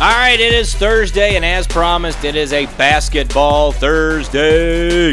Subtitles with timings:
[0.00, 5.10] All right, it is Thursday, and as promised, it is a basketball Thursday.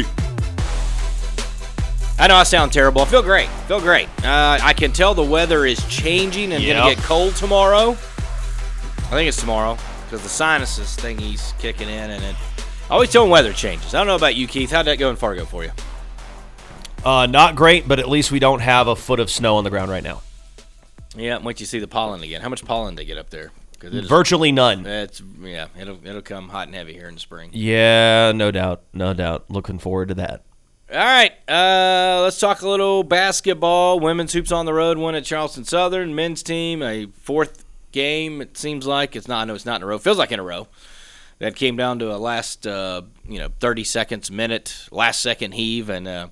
[2.18, 3.02] I know I sound terrible.
[3.02, 3.50] I feel great.
[3.50, 4.08] I feel great.
[4.24, 6.74] Uh, I can tell the weather is changing and Yep.
[6.76, 7.90] going to get cold tomorrow.
[7.90, 12.36] I think it's tomorrow because the sinuses thingy's kicking in, and it.
[12.88, 13.94] I always tell them weather changes.
[13.94, 14.70] I don't know about you, Keith.
[14.70, 15.70] How'd that go in Fargo for you?
[17.04, 19.70] Uh, not great, but at least we don't have a foot of snow on the
[19.70, 20.22] ground right now.
[21.14, 22.40] Yeah, once you see the pollen again.
[22.40, 23.52] How much pollen do they get up there?
[23.78, 24.84] Because it is, Virtually none.
[24.86, 27.50] it's yeah, it'll it'll come hot and heavy here in the spring.
[27.52, 29.50] Yeah, no doubt, no doubt.
[29.50, 30.42] Looking forward to that.
[30.90, 34.00] All right, uh, let's talk a little basketball.
[34.00, 36.14] Women's hoops on the road, one at Charleston Southern.
[36.14, 38.40] Men's team, a fourth game.
[38.40, 39.42] It seems like it's not.
[39.42, 39.98] I know it's not in a row.
[39.98, 40.66] Feels like in a row.
[41.40, 45.88] That came down to a last, uh, you know, 30 seconds, minute, last second heave,
[45.88, 46.28] and uh,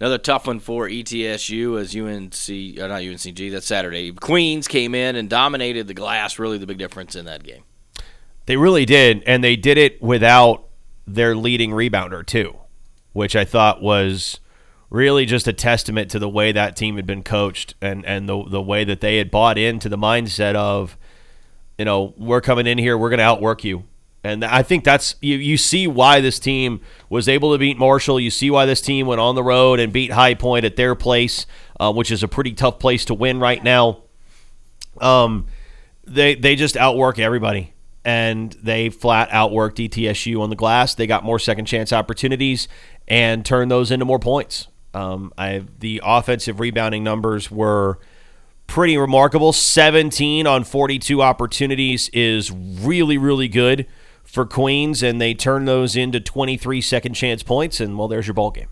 [0.00, 3.50] another tough one for ETSU as UNC, uh, not UNCG.
[3.50, 4.12] That's Saturday.
[4.12, 6.38] Queens came in and dominated the glass.
[6.38, 7.64] Really, the big difference in that game.
[8.46, 10.68] They really did, and they did it without
[11.06, 12.56] their leading rebounder too,
[13.12, 14.40] which I thought was
[14.88, 18.44] really just a testament to the way that team had been coached and and the
[18.44, 20.96] the way that they had bought into the mindset of,
[21.78, 23.84] you know, we're coming in here, we're going to outwork you.
[24.26, 28.18] And I think that's you, you see why this team was able to beat Marshall.
[28.18, 30.96] You see why this team went on the road and beat High Point at their
[30.96, 31.46] place,
[31.78, 34.02] uh, which is a pretty tough place to win right now.
[35.00, 35.46] Um,
[36.04, 37.72] they they just outwork everybody,
[38.04, 40.96] and they flat outworked E ETSU on the glass.
[40.96, 42.66] They got more second chance opportunities
[43.06, 44.66] and turned those into more points.
[44.92, 48.00] Um, I the offensive rebounding numbers were
[48.66, 49.52] pretty remarkable.
[49.52, 53.86] 17 on 42 opportunities is really really good
[54.26, 57.80] for Queens, and they turn those into 23 second chance points.
[57.80, 58.68] And well, there's your ball game.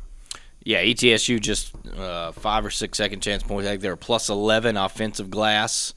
[0.64, 3.66] Yeah, ETSU just uh, five or six second chance points.
[3.66, 5.94] I think they were plus 11 offensive glass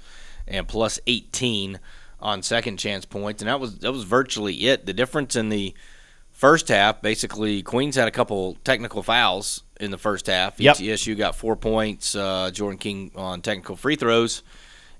[0.47, 1.79] and plus 18
[2.19, 4.85] on second chance points, and that was that was virtually it.
[4.85, 5.73] The difference in the
[6.31, 10.59] first half, basically, Queens had a couple technical fouls in the first half.
[10.59, 10.78] Yep.
[10.78, 12.16] ETSU got four points.
[12.16, 14.44] Uh, Jordan King on technical free throws,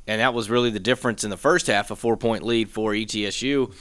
[0.07, 1.91] and that was really the difference in the first half.
[1.91, 3.73] A four point lead for ETSU.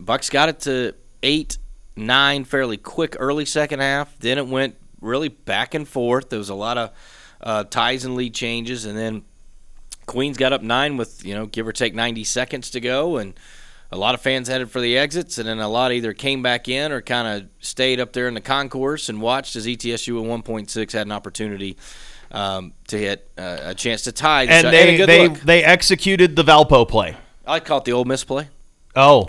[0.00, 1.58] Bucks got it to eight,
[1.96, 4.18] nine fairly quick early second half.
[4.18, 6.30] Then it went really back and forth.
[6.30, 6.90] There was a lot of
[7.40, 9.24] uh, ties and lead changes, and then
[10.06, 13.34] Queens got up nine with you know give or take 90 seconds to go, and
[13.90, 16.68] a lot of fans headed for the exits, and then a lot either came back
[16.68, 20.44] in or kind of stayed up there in the concourse and watched as ETSU at
[20.44, 21.76] 1.6 had an opportunity
[22.32, 24.44] um, to hit uh, a chance to tie.
[24.44, 25.40] And they a good they look.
[25.40, 27.16] they executed the Valpo play.
[27.46, 28.48] I call it the old Miss play.
[28.96, 29.28] Oh,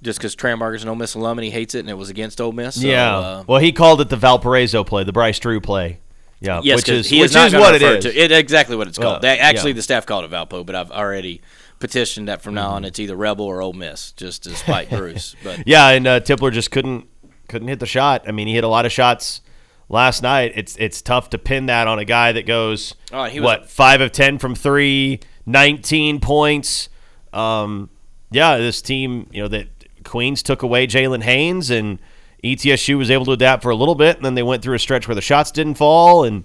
[0.00, 2.40] Just because Trambarger's an Ole Miss alum and he hates it, and it was against
[2.40, 2.80] Ole Miss.
[2.80, 3.16] So, yeah.
[3.16, 6.00] uh, well, he called it the Valparaiso play, the Bryce Drew play.
[6.40, 8.04] Yeah, Yes, which is he which is, what it is.
[8.04, 9.14] To, it exactly what it's called.
[9.14, 9.76] Well, They, actually, yeah.
[9.76, 11.40] the staff called it Valpo, but I've already
[11.80, 15.34] petitioned that from now on it's either Rebel or Ole Miss, just to spite Bruce.
[15.42, 17.08] But Yeah, and uh, Tipler just couldn't
[17.48, 18.24] couldn't hit the shot.
[18.28, 19.40] I mean, he hit a lot of shots
[19.88, 20.52] last night.
[20.54, 23.68] It's it's tough to pin that on a guy that goes Oh, he was- what
[23.68, 26.88] five of ten from three, 19 points.
[27.32, 27.90] Um,
[28.30, 29.66] yeah, this team, you know, that
[30.08, 32.00] Queens took away Jalen Haynes and
[32.42, 34.78] ETSU was able to adapt for a little bit, and then they went through a
[34.78, 36.44] stretch where the shots didn't fall, and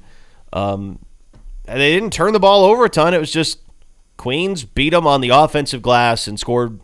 [0.52, 1.00] um,
[1.66, 3.14] they didn't turn the ball over a ton.
[3.14, 3.60] It was just
[4.18, 6.80] Queens beat them on the offensive glass and scored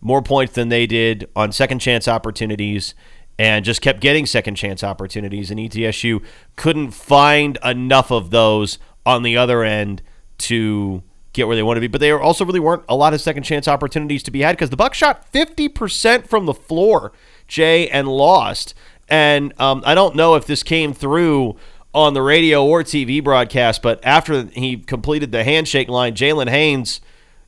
[0.00, 2.94] more points than they did on second chance opportunities
[3.38, 5.50] and just kept getting second chance opportunities.
[5.50, 6.22] And ETSU
[6.56, 10.02] couldn't find enough of those on the other end
[10.38, 11.02] to
[11.34, 11.86] get where they want to be.
[11.86, 14.70] But there also really weren't a lot of second chance opportunities to be had because
[14.70, 17.12] the Bucks shot 50% from the floor,
[17.46, 18.74] Jay, and lost.
[19.08, 21.56] And um, I don't know if this came through
[21.92, 27.00] on the radio or TV broadcast, but after he completed the handshake line, Jalen Haynes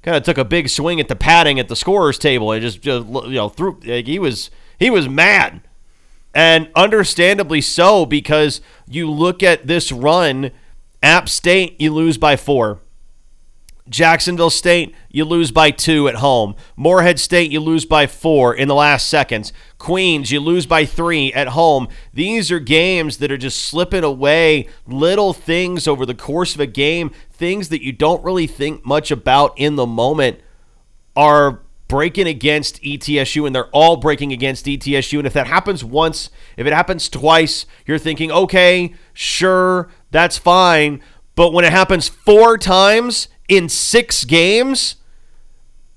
[0.07, 2.81] kind of took a big swing at the padding at the scorers table and just,
[2.81, 5.61] just you know threw like he was he was mad
[6.33, 10.53] and understandably so because you look at this run
[11.03, 12.79] app state you lose by four
[13.89, 16.55] Jacksonville State, you lose by two at home.
[16.77, 19.53] Morehead State, you lose by four in the last seconds.
[19.79, 21.89] Queens, you lose by three at home.
[22.13, 26.67] These are games that are just slipping away, little things over the course of a
[26.67, 30.41] game, things that you don't really think much about in the moment
[31.15, 35.19] are breaking against ETSU and they're all breaking against ETSU.
[35.19, 41.01] And if that happens once, if it happens twice, you're thinking, okay, sure, that's fine.
[41.37, 44.97] But when it happens four times in six games,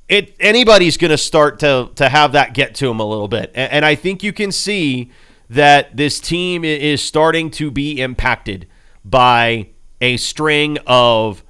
[0.07, 3.51] it anybody's going to start to to have that get to them a little bit.
[3.53, 5.11] And, and I think you can see
[5.49, 8.67] that this team is starting to be impacted
[9.03, 9.69] by
[9.99, 11.43] a string of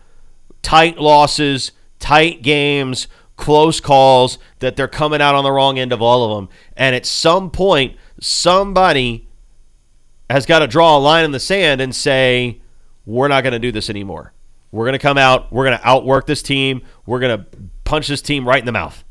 [0.61, 6.01] tight losses, tight games, close calls that they're coming out on the wrong end of
[6.01, 6.49] all of them.
[6.75, 9.27] And at some point, somebody
[10.29, 12.61] has got to draw a line in the sand and say,
[13.05, 14.33] we're not going to do this anymore.
[14.71, 15.51] We're going to come out.
[15.51, 16.81] We're going to outwork this team.
[17.05, 17.45] We're going to
[17.83, 19.03] punch this team right in the mouth.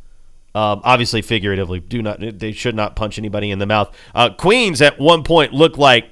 [0.55, 2.21] Um, obviously, figuratively, do not.
[2.21, 3.95] They should not punch anybody in the mouth.
[4.15, 6.11] Uh, Queens at one point looked like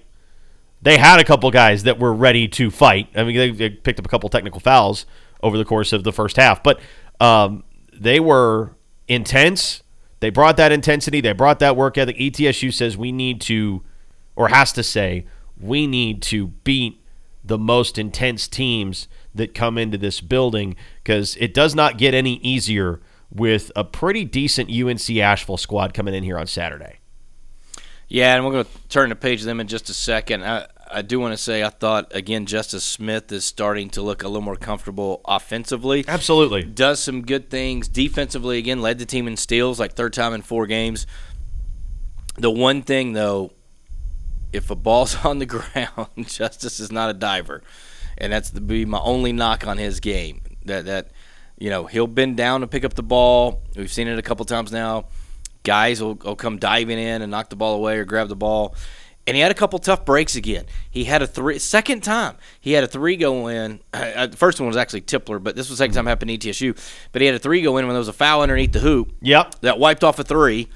[0.83, 3.09] they had a couple guys that were ready to fight.
[3.15, 5.07] I mean, they, they picked up a couple technical fouls
[5.43, 6.81] over the course of the first half, but
[7.19, 8.77] um, they were
[9.09, 9.83] intense.
[10.21, 11.21] They brought that intensity.
[11.21, 12.17] They brought that work ethic.
[12.17, 13.83] ETSU says we need to,
[14.35, 15.27] or has to say,
[15.59, 17.03] we need to beat
[17.45, 22.35] the most intense teams that come into this building because it does not get any
[22.37, 23.01] easier
[23.31, 26.99] with a pretty decent UNC Asheville squad coming in here on Saturday.
[28.09, 30.45] Yeah, and we're going to turn the page to them in just a second.
[30.45, 34.23] I, I do want to say I thought, again, Justice Smith is starting to look
[34.23, 36.05] a little more comfortable offensively.
[36.07, 36.63] Absolutely.
[36.63, 38.59] Does some good things defensively.
[38.59, 41.07] Again, led the team in steals, like third time in four games.
[42.37, 43.53] The one thing, though,
[44.53, 47.63] if a ball's on the ground, Justice is not a diver,
[48.19, 50.43] and that's the be my only knock on his game.
[50.65, 51.11] That that
[51.59, 53.63] you know he'll bend down to pick up the ball.
[53.77, 55.07] We've seen it a couple times now.
[55.63, 58.75] Guys will, will come diving in and knock the ball away or grab the ball.
[59.29, 60.67] And he had a couple tough breaks again.
[60.89, 62.37] He had a three second time.
[62.61, 63.81] He had a three go in.
[63.93, 66.29] Uh, the first one was actually Tipler, but this was the second time it happened
[66.29, 66.79] to ETSU.
[67.11, 69.13] But he had a three go in when there was a foul underneath the hoop
[69.23, 69.57] Yep.
[69.63, 70.69] that wiped off a three,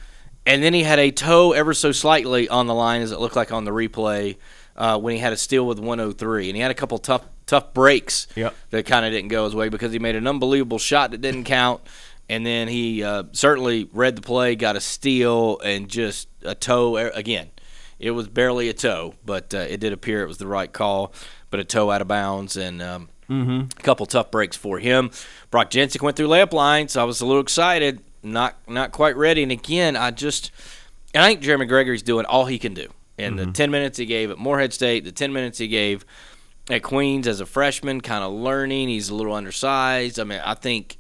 [0.46, 3.36] and then he had a toe ever so slightly on the line, as it looked
[3.36, 4.36] like on the replay,
[4.81, 7.73] uh, when he had a steal with 103, and he had a couple tough tough
[7.75, 8.55] breaks Yep.
[8.71, 11.44] that kind of didn't go his way because he made an unbelievable shot that didn't
[11.44, 11.81] count,
[12.29, 16.97] and then he uh, certainly read the play, got a steal, and just a toe
[16.97, 17.50] again.
[17.99, 21.12] It was barely a toe, but uh, it did appear it was the right call,
[21.50, 22.81] but a toe out of bounds and.
[22.82, 25.12] Um, a couple tough breaks for him.
[25.53, 26.91] Brock Jancek went through layup lines.
[26.94, 28.00] so I was a little excited.
[28.25, 29.44] Not not quite ready.
[29.44, 30.50] And again, I just
[31.15, 32.88] and I think Jeremy Gregory's doing all he can do.
[33.18, 33.52] And the mm-hmm.
[33.52, 36.04] ten minutes he gave at Morehead State, the ten minutes he gave
[36.70, 38.88] at Queens as a freshman, kind of learning.
[38.88, 40.18] He's a little undersized.
[40.18, 40.98] I mean, I think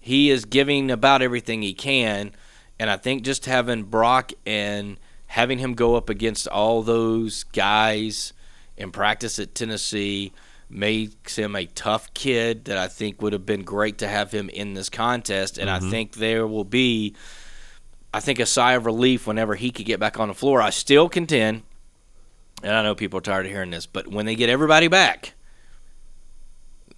[0.00, 2.32] he is giving about everything he can.
[2.78, 4.98] And I think just having Brock and
[5.28, 8.32] having him go up against all those guys
[8.76, 10.32] in practice at Tennessee
[10.68, 14.48] makes him a tough kid that I think would have been great to have him
[14.48, 15.58] in this contest.
[15.58, 15.90] And I mm-hmm.
[15.90, 17.14] think there will be,
[18.14, 20.62] I think, a sigh of relief whenever he could get back on the floor.
[20.62, 21.64] I still contend,
[22.62, 25.34] and I know people are tired of hearing this, but when they get everybody back,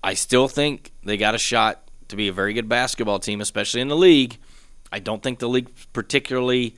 [0.05, 3.81] I still think they got a shot to be a very good basketball team, especially
[3.81, 4.37] in the league.
[4.93, 6.77] I don't think the league particularly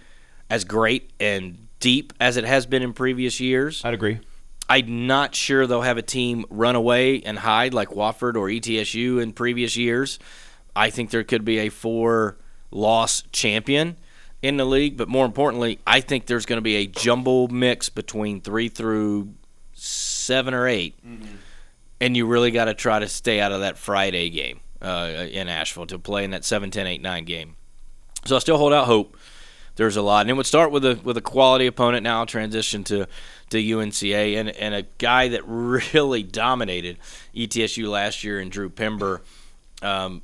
[0.49, 3.85] as great and deep as it has been in previous years.
[3.85, 4.21] I'd agree.
[4.69, 9.21] I'm not sure they'll have a team run away and hide like Wofford or ETSU
[9.21, 10.21] in previous years.
[10.77, 12.37] I think there could be a four
[12.71, 13.97] loss champion
[14.43, 17.89] in the league, but more importantly, I think there's going to be a jumble mix
[17.89, 19.35] between three through
[19.73, 20.95] seven or 8
[22.01, 25.49] and you really got to try to stay out of that Friday game uh, in
[25.49, 27.57] Asheville to play in that 7 10 8 9 game.
[28.25, 29.17] So I still hold out hope.
[29.77, 32.03] There's a lot, and it would start with a with a quality opponent.
[32.03, 33.07] Now transition to
[33.51, 36.99] to UNCA and and a guy that really dominated
[37.35, 39.23] ETSU last year in Drew Pember.
[39.81, 40.23] Um,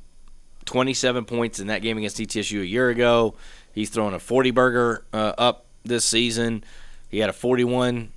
[0.65, 3.35] 27 points in that game against ETSU a year ago.
[3.75, 6.63] He's throwing a 40 burger uh, up this season.
[7.09, 8.13] He had a 41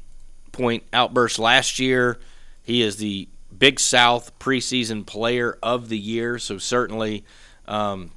[0.53, 2.19] point outburst last year.
[2.63, 7.25] He is the Big South preseason player of the year, so certainly
[7.67, 8.13] um,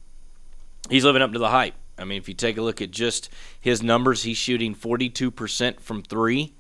[0.88, 1.74] he's living up to the hype.
[1.98, 3.30] I mean, if you take a look at just
[3.60, 6.54] his numbers, he's shooting 42% from three,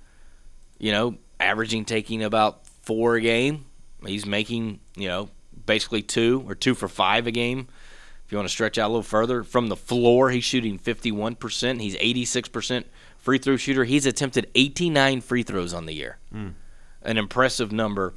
[0.80, 3.66] you know, averaging taking about four a game.
[4.04, 5.30] He's making, you know,
[5.68, 7.68] basically two or two for five a game.
[8.32, 11.82] If you want to stretch out a little further, from the floor, he's shooting 51%.
[11.82, 12.86] He's 86%
[13.18, 13.84] free throw shooter.
[13.84, 16.18] He's attempted 89 free throws on the year.
[17.02, 18.14] An impressive number.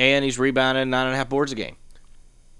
[0.00, 1.76] And he's rebounded nine and a half boards a game.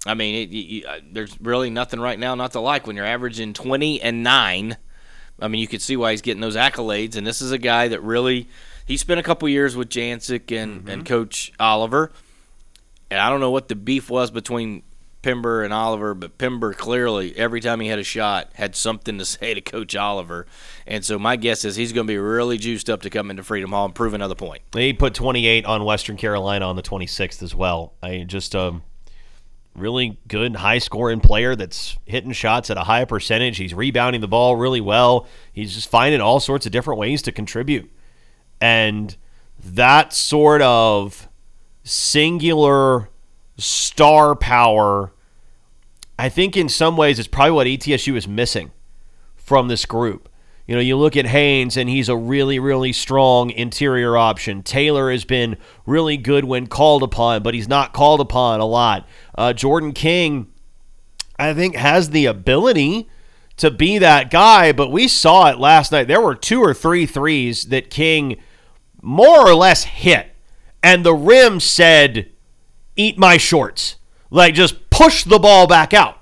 [0.06, 3.04] I mean, it, you, uh, there's really nothing right now not to like when you're
[3.04, 4.76] averaging 20 and 9.
[5.40, 7.16] I mean, you could see why he's getting those accolades.
[7.16, 8.48] And this is a guy that really,
[8.86, 12.12] he spent a couple years with Jancek and, and Coach Oliver.
[13.10, 14.84] And I don't know what the beef was between
[15.26, 19.24] Pember and Oliver, but Pember clearly every time he had a shot had something to
[19.24, 20.46] say to Coach Oliver,
[20.86, 23.42] and so my guess is he's going to be really juiced up to come into
[23.42, 24.62] Freedom Hall and prove another point.
[24.72, 27.94] He put 28 on Western Carolina on the 26th as well.
[28.00, 28.84] I just um,
[29.74, 33.56] really good high scoring player that's hitting shots at a high percentage.
[33.56, 35.26] He's rebounding the ball really well.
[35.52, 37.90] He's just finding all sorts of different ways to contribute.
[38.60, 39.16] And
[39.58, 41.28] that sort of
[41.82, 43.08] singular
[43.58, 45.12] star power,
[46.18, 48.70] I think in some ways it's probably what ETSU is missing
[49.36, 50.28] from this group.
[50.66, 54.64] You know, you look at Haynes, and he's a really, really strong interior option.
[54.64, 59.06] Taylor has been really good when called upon, but he's not called upon a lot.
[59.36, 60.48] Uh, Jordan King,
[61.38, 63.08] I think, has the ability
[63.58, 66.08] to be that guy, but we saw it last night.
[66.08, 68.36] There were two or three threes that King
[69.00, 70.34] more or less hit,
[70.82, 72.30] and the rim said,
[72.96, 73.96] Eat my shorts.
[74.30, 76.18] Like, just push the ball back out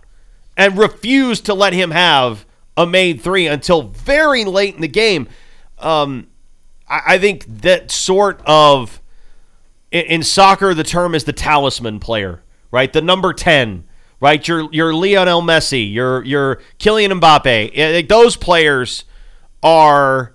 [0.56, 2.46] and refuse to let him have
[2.76, 5.28] a made three until very late in the game.
[5.78, 6.28] Um,
[6.88, 9.00] I, I think that sort of
[9.90, 12.92] in, in, soccer, the term is the talisman player, right?
[12.92, 13.84] The number ten,
[14.20, 14.46] right?
[14.46, 18.08] Your your Lionel Messi, your your Kylian Mbappe.
[18.08, 19.04] Those players
[19.62, 20.34] are.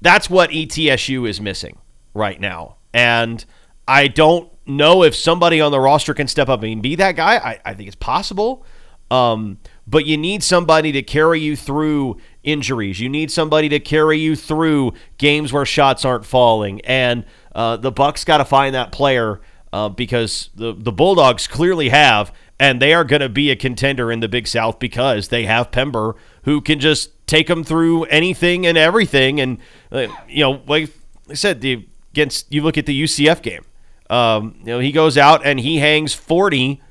[0.00, 1.78] That's what ETSU is missing
[2.12, 3.44] right now, and
[3.86, 7.36] I don't know if somebody on the roster can step up and be that guy.
[7.36, 8.64] I, I think it's possible.
[9.10, 13.00] Um, but you need somebody to carry you through injuries.
[13.00, 16.80] You need somebody to carry you through games where shots aren't falling.
[16.82, 19.40] And uh, the Bucks got to find that player
[19.72, 24.12] uh, because the the Bulldogs clearly have, and they are going to be a contender
[24.12, 26.14] in the Big South because they have Pember
[26.44, 29.40] who can just take them through anything and everything.
[29.40, 29.58] And
[29.90, 30.90] uh, you know, like
[31.28, 33.64] I said, the against you look at the UCF game.
[34.12, 36.82] Um, you know, he goes out and he hangs 40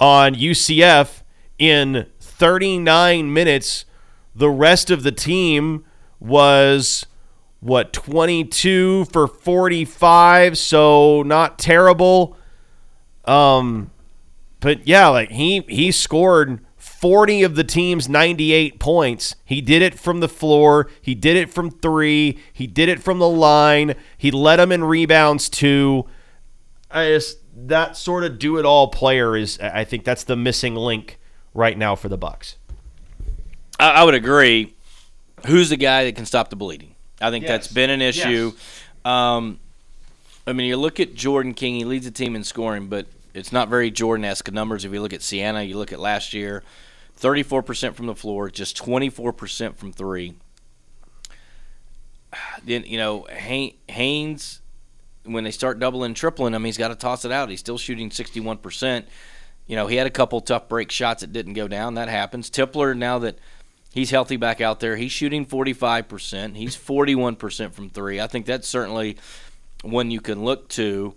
[0.00, 1.22] on UCF
[1.56, 3.84] in 39 minutes.
[4.34, 5.84] The rest of the team
[6.18, 7.06] was
[7.60, 12.36] what 22 for 45, so not terrible.
[13.24, 13.92] Um,
[14.58, 19.36] but yeah, like he he scored 40 of the team's 98 points.
[19.44, 20.90] He did it from the floor.
[21.00, 22.36] He did it from three.
[22.52, 23.94] He did it from the line.
[24.18, 26.06] He led them in rebounds too.
[26.94, 29.58] I just that sort of do it all player is.
[29.58, 31.18] I think that's the missing link
[31.52, 32.56] right now for the Bucks.
[33.78, 34.74] I, I would agree.
[35.46, 36.94] Who's the guy that can stop the bleeding?
[37.20, 37.50] I think yes.
[37.50, 38.52] that's been an issue.
[38.54, 38.84] Yes.
[39.04, 39.58] Um,
[40.46, 43.52] I mean, you look at Jordan King; he leads the team in scoring, but it's
[43.52, 44.84] not very Jordan-esque numbers.
[44.84, 46.62] If you look at Sienna, you look at last year,
[47.20, 50.34] 34% from the floor, just 24% from three.
[52.64, 54.60] Then you know Haynes,
[55.24, 57.50] when they start doubling, tripling him, he's got to toss it out.
[57.50, 59.04] He's still shooting 61%
[59.66, 61.94] you know, he had a couple tough break shots that didn't go down.
[61.94, 62.50] That happens.
[62.50, 63.38] Tipler, now that
[63.92, 66.56] he's healthy back out there, he's shooting 45%.
[66.56, 68.20] He's 41% from three.
[68.20, 69.16] I think that's certainly
[69.82, 71.14] one you can look to.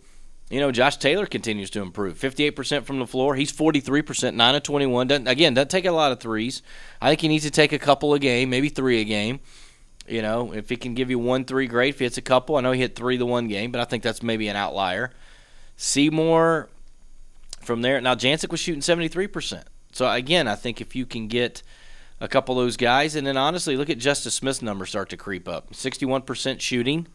[0.49, 2.17] You know, Josh Taylor continues to improve.
[2.17, 3.35] 58% from the floor.
[3.35, 5.07] He's 43%, 9 of 21.
[5.07, 6.61] Doesn't, again, doesn't take a lot of threes.
[7.01, 9.41] I think he needs to take a couple a game, maybe three a game.
[10.07, 11.89] You know, if he can give you one three, great.
[11.89, 13.85] If he hits a couple, I know he hit three the one game, but I
[13.85, 15.11] think that's maybe an outlier.
[15.75, 16.69] Seymour,
[17.67, 18.01] from there.
[18.01, 19.63] Now Jancek was shooting 73%.
[19.91, 21.61] So again, I think if you can get
[22.19, 25.17] a couple of those guys, and then honestly, look at Justice Smith's numbers start to
[25.17, 25.71] creep up.
[25.73, 27.07] 61% shooting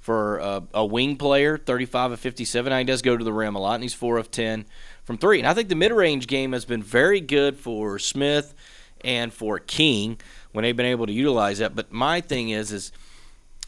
[0.00, 2.70] for a, a, wing player, 35 of 57.
[2.70, 4.64] Now he does go to the rim a lot, and he's 4 of 10
[5.04, 5.38] from three.
[5.38, 8.54] And I think the mid-range game has been very good for Smith
[9.02, 10.18] and for King
[10.54, 11.74] when they've been able to utilize that.
[11.74, 12.92] But my thing is, is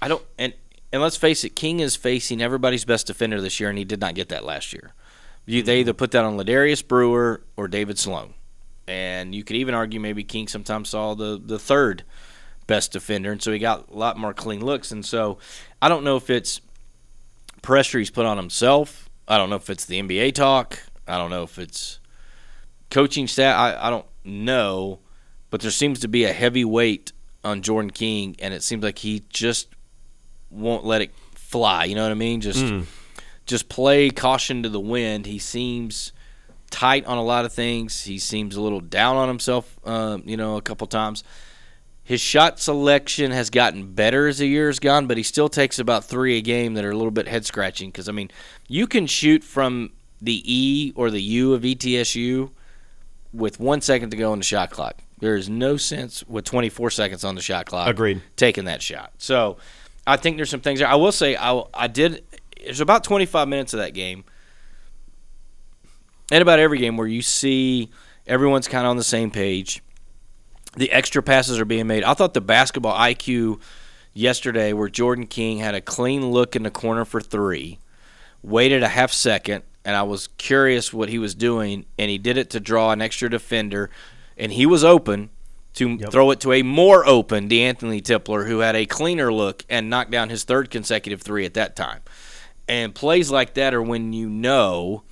[0.00, 0.54] I don't and
[0.92, 4.00] and let's face it, King is facing everybody's best defender this year, and he did
[4.00, 4.92] not get that last year.
[5.44, 5.98] You, they either mm-hmm.
[5.98, 8.34] put that on Ladarius Brewer or David Sloan.
[8.88, 12.04] And you could even argue maybe King sometimes saw the, the third
[12.68, 14.92] best defender, and so he got a lot more clean looks.
[14.92, 15.38] And so
[15.82, 16.60] I don't know if it's
[17.62, 19.10] pressure he's put on himself.
[19.26, 20.84] I don't know if it's the NBA talk.
[21.08, 21.98] I don't know if it's
[22.90, 23.58] coaching staff.
[23.58, 25.00] I, I don't know,
[25.56, 28.98] but there seems to be a heavy weight on Jordan King, and it seems like
[28.98, 29.68] he just
[30.50, 31.84] won't let it fly.
[31.84, 32.40] You know what I mean?
[32.40, 32.64] Just.
[32.64, 32.86] Mm
[33.46, 35.24] just play caution to the wind.
[35.24, 36.12] He seems
[36.70, 38.04] tight on a lot of things.
[38.04, 41.24] He seems a little down on himself, uh, you know, a couple times.
[42.02, 46.04] His shot selection has gotten better as the years gone, but he still takes about
[46.04, 47.90] three a game that are a little bit head scratching.
[47.90, 48.30] Because I mean,
[48.68, 52.50] you can shoot from the E or the U of ETSU
[53.32, 55.00] with one second to go on the shot clock.
[55.18, 57.88] There is no sense with 24 seconds on the shot clock.
[57.88, 58.22] Agreed.
[58.36, 59.12] Taking that shot.
[59.18, 59.56] So
[60.06, 60.88] I think there's some things there.
[60.88, 62.24] I will say I, I did
[62.62, 64.24] there's about 25 minutes of that game
[66.30, 67.90] and about every game where you see
[68.26, 69.82] everyone's kind of on the same page.
[70.76, 72.04] The extra passes are being made.
[72.04, 73.60] I thought the basketball IQ
[74.12, 77.78] yesterday, where Jordan King had a clean look in the corner for three,
[78.42, 82.36] waited a half second, and I was curious what he was doing, and he did
[82.36, 83.90] it to draw an extra defender,
[84.36, 85.30] and he was open
[85.74, 86.10] to Yep.
[86.10, 90.10] throw it to a more open DeAnthony Tipler, who had a cleaner look and knocked
[90.10, 92.00] down his third consecutive three at that time.
[92.68, 95.02] And plays like that are when you know,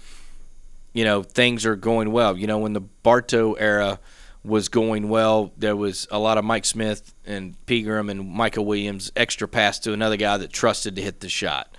[0.93, 2.37] you know, things are going well.
[2.37, 4.01] You know, when the Bartow era
[4.43, 9.13] was going well, there was a lot of Mike Smith and Pegram and Michael Williams
[9.17, 11.75] extra pass to another guy that trusted to hit the shot.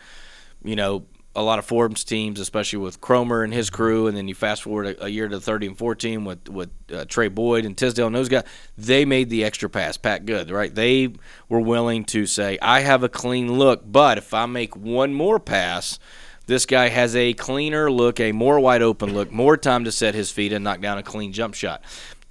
[0.63, 4.27] You know, a lot of Forbes teams, especially with Cromer and his crew, and then
[4.27, 7.27] you fast forward a, a year to the 30 and 14 with with uh, Trey
[7.27, 8.43] Boyd and Tisdale and those guys.
[8.77, 9.97] They made the extra pass.
[9.97, 10.73] Pat Good, right?
[10.73, 11.13] They
[11.49, 15.39] were willing to say, "I have a clean look, but if I make one more
[15.39, 15.99] pass."
[16.47, 20.13] This guy has a cleaner look, a more wide open look, more time to set
[20.13, 21.81] his feet and knock down a clean jump shot.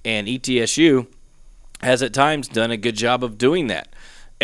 [0.05, 1.07] And ETSU
[1.81, 3.89] has at times done a good job of doing that.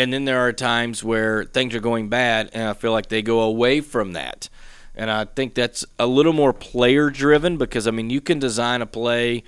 [0.02, 3.22] And then there are times where things are going bad, and I feel like they
[3.22, 4.48] go away from that.
[4.96, 8.82] And I think that's a little more player driven because, I mean, you can design
[8.82, 9.44] a play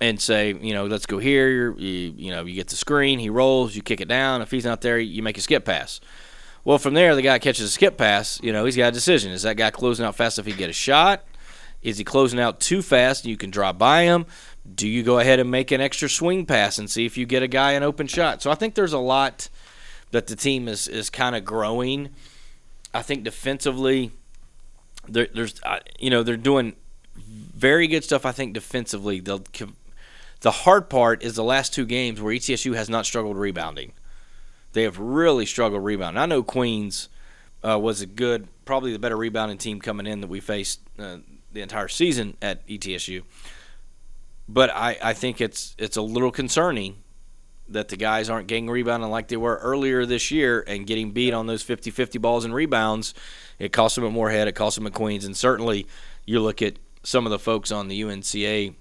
[0.00, 1.76] and say, you know, let's go here.
[1.76, 4.42] You, you know, you get the screen, he rolls, you kick it down.
[4.42, 6.00] If he's not there, you make a skip pass.
[6.64, 8.40] Well, from there, the guy catches a skip pass.
[8.44, 9.32] You know, he's got a decision.
[9.32, 11.24] Is that guy closing out fast if he get a shot?
[11.82, 14.26] Is he closing out too fast and you can drop by him?
[14.72, 17.42] Do you go ahead and make an extra swing pass and see if you get
[17.42, 18.40] a guy an open shot?
[18.40, 19.48] So I think there's a lot
[20.10, 22.10] that the team is is kind of growing.
[22.92, 24.10] I think defensively,
[25.08, 25.60] there, there's
[25.98, 26.76] you know they're doing
[27.16, 28.24] very good stuff.
[28.24, 29.40] I think defensively, the
[30.40, 33.92] the hard part is the last two games where ETSU has not struggled rebounding.
[34.72, 36.20] They have really struggled rebounding.
[36.20, 37.08] I know Queens
[37.66, 41.18] uh, was a good, probably the better rebounding team coming in that we faced uh,
[41.52, 43.22] the entire season at ETSU.
[44.48, 46.96] But I, I think it's it's a little concerning
[47.70, 51.32] that the guys aren't getting rebounding like they were earlier this year and getting beat
[51.32, 53.14] on those 50-50 balls and rebounds.
[53.58, 55.86] It cost them at Morehead, it cost them at Queens, and certainly
[56.24, 58.74] you look at some of the folks on the UNCA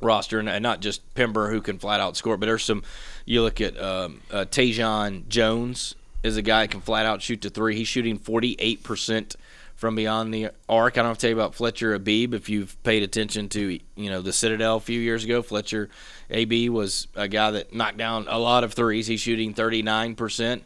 [0.00, 2.82] roster, and not just Pember who can flat out score, but there's some.
[3.24, 7.40] You look at um, uh, Tajon Jones is a guy that can flat out shoot
[7.42, 7.76] to three.
[7.76, 9.36] He's shooting 48 percent
[9.74, 10.96] from beyond the arc.
[10.96, 14.10] I don't have to tell you about Fletcher Abee if you've paid attention to you
[14.10, 15.42] know the Citadel a few years ago.
[15.42, 15.90] Fletcher
[16.30, 19.06] Abee was a guy that knocked down a lot of threes.
[19.06, 20.64] He's shooting 39 percent,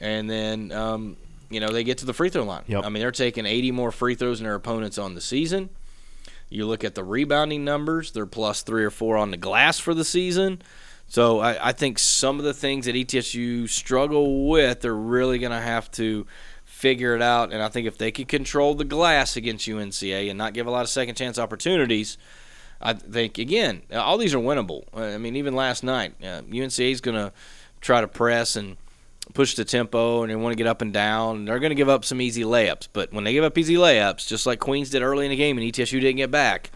[0.00, 1.16] and then um,
[1.50, 2.64] you know they get to the free throw line.
[2.66, 2.84] Yep.
[2.84, 5.70] I mean they're taking 80 more free throws than their opponents on the season.
[6.48, 9.94] You look at the rebounding numbers; they're plus three or four on the glass for
[9.94, 10.60] the season.
[11.08, 15.52] So I, I think some of the things that ETSU struggle with, they're really going
[15.52, 16.26] to have to
[16.82, 17.52] figure it out.
[17.52, 20.70] And I think if they could control the glass against UNCA and not give a
[20.70, 22.18] lot of second chance opportunities,
[22.80, 24.82] I think again all these are winnable.
[24.92, 27.32] I mean, even last night, uh, UNCA is going to
[27.80, 28.76] try to press and
[29.32, 31.36] push the tempo, and they want to get up and down.
[31.36, 33.76] And they're going to give up some easy layups, but when they give up easy
[33.76, 36.72] layups, just like Queens did early in the game, and ETSU didn't get back.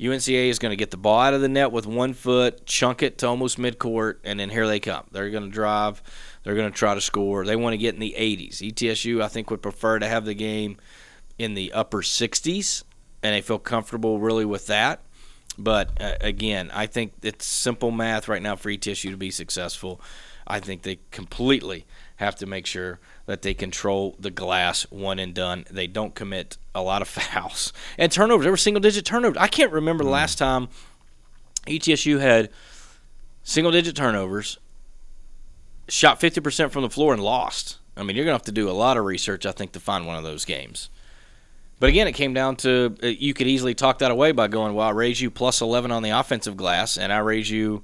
[0.00, 3.02] UNCA is going to get the ball out of the net with one foot, chunk
[3.02, 5.06] it to almost midcourt, and then here they come.
[5.12, 6.02] They're going to drive.
[6.42, 7.44] They're going to try to score.
[7.44, 8.62] They want to get in the 80s.
[8.62, 10.76] E ETSU, I think, would prefer to have the game
[11.38, 12.82] in the upper 60s,
[13.22, 15.00] and they feel comfortable really with that.
[15.58, 20.00] But uh, again, I think it's simple math right now for ETSU to be successful.
[20.46, 25.34] I think they completely have to make sure that they control the glass one and
[25.34, 25.64] done.
[25.70, 28.44] They don't commit a lot of fouls and turnovers.
[28.44, 29.38] There were single digit turnovers.
[29.38, 30.68] I can't remember the last time
[31.66, 32.50] ETSU had
[33.42, 34.58] single digit turnovers,
[35.88, 37.78] shot 50% from the floor and lost.
[37.96, 39.80] I mean, you're going to have to do a lot of research, I think, to
[39.80, 40.88] find one of those games.
[41.78, 44.74] But again, it came down to uh, you could easily talk that away by going,
[44.74, 47.82] well, I raise you plus 11 on the offensive glass, and I raise you,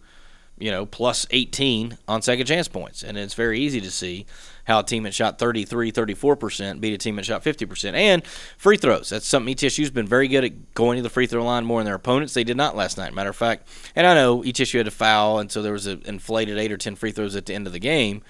[0.58, 3.02] you know, plus 18 on second chance points.
[3.02, 4.24] And it's very easy to see
[4.68, 7.94] how a team that shot 33, 34% beat a team that shot 50%.
[7.94, 8.24] And
[8.58, 9.08] free throws.
[9.08, 11.86] That's something ETSU's been very good at going to the free throw line more than
[11.86, 12.34] their opponents.
[12.34, 13.66] They did not last night, matter of fact.
[13.96, 16.76] And I know ETSU had to foul, and so there was an inflated 8 or
[16.76, 18.22] 10 free throws at the end of the game.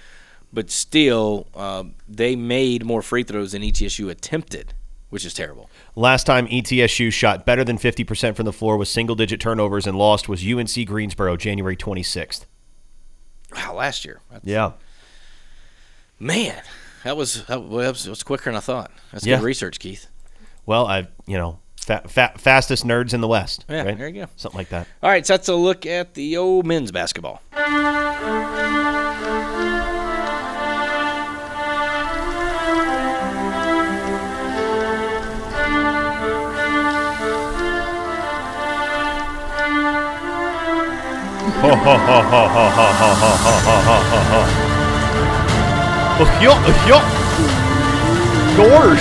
[0.52, 4.74] But still, um, they made more free throws than ETSU attempted,
[5.10, 5.68] which is terrible.
[5.96, 9.98] Last time ETSU shot better than 50% from the floor with single digit turnovers and
[9.98, 12.46] lost was UNC Greensboro, January 26th.
[13.56, 14.20] Wow, last year.
[14.44, 14.72] Yeah.
[16.20, 16.60] Man,
[17.04, 18.90] that was that was, that was quicker than I thought.
[19.12, 19.36] That's yeah.
[19.36, 20.08] good research, Keith.
[20.66, 23.64] Well, I you know fa- fa- fastest nerds in the West.
[23.68, 23.96] Yeah, right?
[23.96, 24.30] there you go.
[24.34, 24.88] Something like that.
[25.00, 27.40] All right, so that's a look at the old men's basketball.
[41.60, 44.67] Ha ha ha ha ha ha ha ha ha ha ha.
[48.56, 48.98] Gorsh.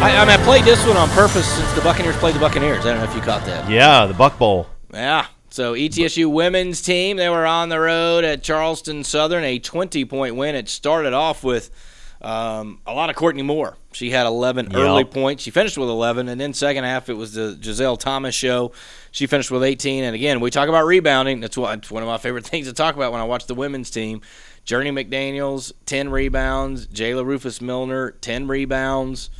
[0.00, 2.86] I, I mean, I played this one on purpose since the Buccaneers played the Buccaneers.
[2.86, 3.68] I don't know if you caught that.
[3.68, 4.68] Yeah, the Buck Bowl.
[4.94, 5.26] Yeah.
[5.50, 10.54] So ETSU women's team, they were on the road at Charleston Southern, a 20-point win.
[10.54, 11.70] It started off with
[12.20, 13.76] um, a lot of Courtney Moore.
[13.92, 14.74] She had 11 Yep.
[14.74, 15.42] early points.
[15.42, 18.72] She finished with 11, and then second half it was the Giselle Thomas show.
[19.10, 20.04] She finished with 18.
[20.04, 21.40] And again, we talk about rebounding.
[21.40, 24.20] That's one of my favorite things to talk about when I watch the women's team.
[24.64, 26.86] Journey McDaniels, 10 rebounds.
[26.88, 29.30] Jayla Rufus Milner, 10 rebounds.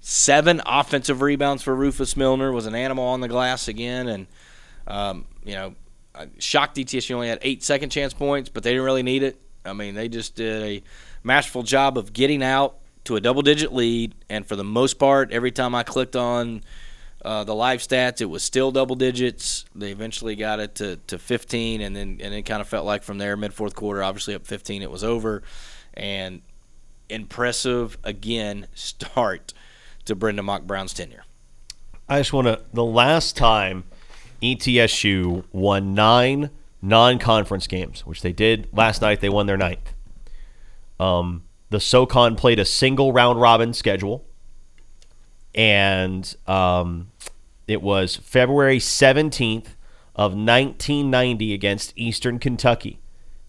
[0.00, 2.52] Seven offensive rebounds for Rufus Milner.
[2.52, 4.26] Was an animal on the glass again, and
[4.86, 5.74] um, you know,
[6.38, 9.40] shocked ETSU only had eight second chance points, but they didn't really need it.
[9.64, 10.82] I mean, they just did a
[11.22, 15.32] masterful job of getting out to a double digit lead, and for the most part,
[15.32, 16.62] every time I clicked on
[17.24, 19.64] uh, the live stats, it was still double digits.
[19.74, 23.02] They eventually got it to, to 15, and then and it kind of felt like
[23.02, 25.42] from there, mid fourth quarter, obviously up 15, it was over,
[25.94, 26.42] and
[27.08, 29.52] impressive again start
[30.04, 31.24] to Brenda Mock Brown's tenure.
[32.08, 32.60] I just want to.
[32.72, 33.84] The last time
[34.42, 36.50] ETSU won nine
[36.84, 39.94] non-conference games, which they did last night, they won their ninth.
[41.00, 44.24] Um, the SoCon played a single round robin schedule,
[45.54, 47.10] and um,
[47.66, 49.76] it was February seventeenth
[50.14, 53.00] of 1990 against Eastern Kentucky.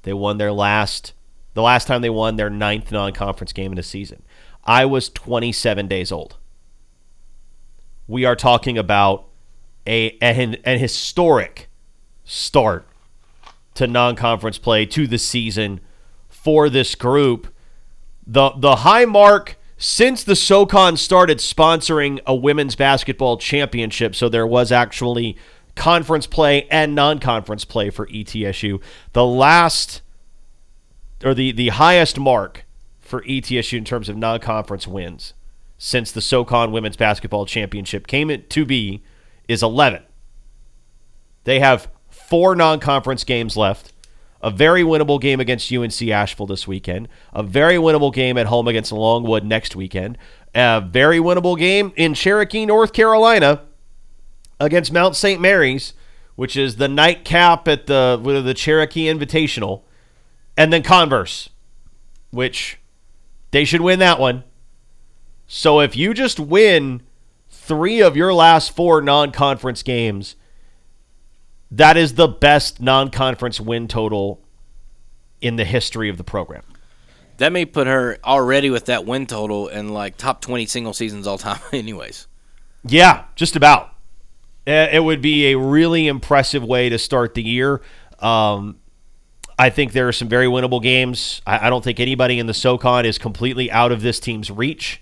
[0.01, 1.13] They won their last,
[1.53, 4.23] the last time they won their ninth non-conference game in a season.
[4.63, 6.37] I was 27 days old
[8.07, 9.27] we are talking about
[9.87, 11.69] a an, an historic
[12.23, 12.87] start
[13.75, 15.79] to non-conference play to the season
[16.27, 17.47] for this group.
[18.25, 24.47] The the high mark since the SoCon started sponsoring a women's basketball championship, so there
[24.47, 25.37] was actually
[25.75, 28.81] conference play and non-conference play for ETSU.
[29.13, 30.01] The last
[31.23, 32.65] or the the highest mark
[32.99, 35.33] for ETSU in terms of non-conference wins
[35.77, 39.03] since the SoCon Women's Basketball Championship came to be
[39.47, 40.03] is 11.
[41.43, 43.91] They have four non-conference games left.
[44.41, 47.07] A very winnable game against UNC Asheville this weekend.
[47.33, 50.17] A very winnable game at home against Longwood next weekend.
[50.53, 53.63] A very winnable game in Cherokee, North Carolina
[54.59, 55.41] against Mount St.
[55.41, 55.93] Mary's,
[56.35, 59.81] which is the nightcap at the the Cherokee Invitational.
[60.57, 61.49] And then Converse,
[62.31, 62.77] which
[63.51, 64.43] they should win that one.
[65.47, 67.01] So if you just win
[67.49, 70.35] three of your last four non conference games,
[71.75, 74.41] that is the best non conference win total
[75.41, 76.63] in the history of the program.
[77.37, 81.27] That may put her already with that win total in like top 20 single seasons
[81.27, 82.27] all time, anyways.
[82.85, 83.89] Yeah, just about.
[84.67, 87.81] Uh, It would be a really impressive way to start the year.
[88.19, 88.79] Um,
[89.59, 91.41] I think there are some very winnable games.
[91.45, 95.01] I, I don't think anybody in the SoCon is completely out of this team's reach.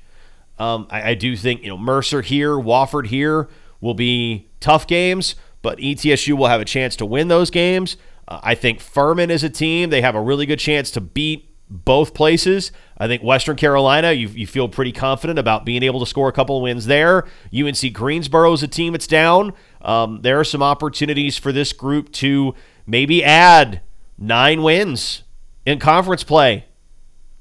[0.58, 3.48] Um, I, I do think you know Mercer here, Wofford here
[3.82, 7.98] will be tough games, but ETSU will have a chance to win those games.
[8.28, 11.50] Uh, I think Furman is a team they have a really good chance to beat
[11.70, 12.72] both places.
[12.98, 16.32] I think Western Carolina, you, you feel pretty confident about being able to score a
[16.32, 17.26] couple wins there.
[17.58, 19.54] UNC Greensboro is a team that's down.
[19.82, 22.54] Um, there are some opportunities for this group to
[22.86, 23.82] maybe add
[24.20, 25.24] nine wins
[25.66, 26.66] in conference play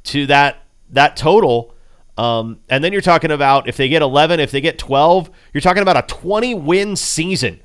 [0.04, 1.74] to that that total.
[2.16, 5.60] Um, and then you're talking about if they get 11, if they get 12, you're
[5.60, 7.60] talking about a 20 win season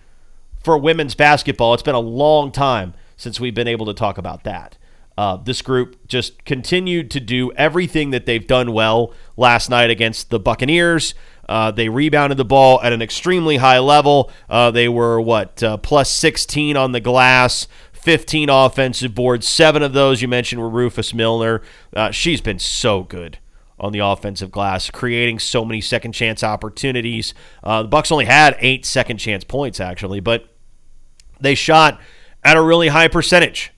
[0.68, 1.74] for women's basketball.
[1.74, 4.78] It's been a long time since we've been able to talk about that.
[5.18, 10.30] Uh, this group just continued to do everything that they've done well last night against
[10.30, 11.16] the Buccaneers.
[11.48, 14.30] Uh, they rebounded the ball at an extremely high level.
[14.50, 19.48] Uh, they were, what, uh, plus 16 on the glass, 15 offensive boards.
[19.48, 21.62] Seven of those you mentioned were Rufus Milner.
[21.96, 23.40] Uh, she's been so good
[23.80, 27.34] on the offensive glass, creating so many second chance opportunities.
[27.64, 30.50] Uh, the Bucks only had eight second chance points, actually, but
[31.40, 32.00] they shot
[32.44, 33.72] at a really high percentage.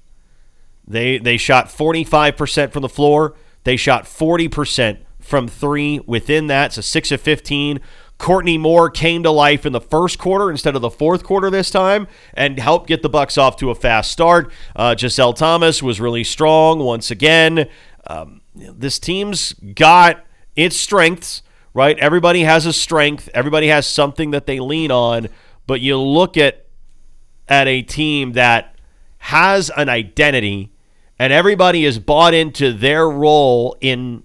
[0.88, 3.36] They they shot 45% from the floor.
[3.64, 6.74] They shot 40% from three within that.
[6.74, 7.80] So six of 15.
[8.18, 11.72] Courtney Moore came to life in the first quarter instead of the fourth quarter this
[11.72, 14.52] time and helped get the Bucks off to a fast start.
[14.76, 17.70] Uh, Giselle Thomas was really strong once again.
[18.08, 21.44] Um, this team's got its strengths,
[21.74, 21.98] right?
[21.98, 23.30] Everybody has a strength.
[23.34, 25.30] Everybody has something that they lean on.
[25.66, 26.66] But you look at
[27.50, 28.76] at a team that
[29.18, 30.72] has an identity
[31.20, 34.24] and everybody is bought into their role in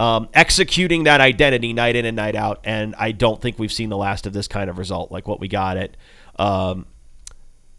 [0.00, 2.60] um, executing that identity night in and night out.
[2.64, 5.40] And I don't think we've seen the last of this kind of result like what
[5.40, 5.96] we got at
[6.38, 6.86] um,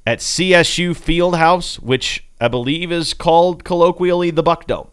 [0.06, 4.90] at CSU Fieldhouse, which I believe is called colloquially the Buck Dome.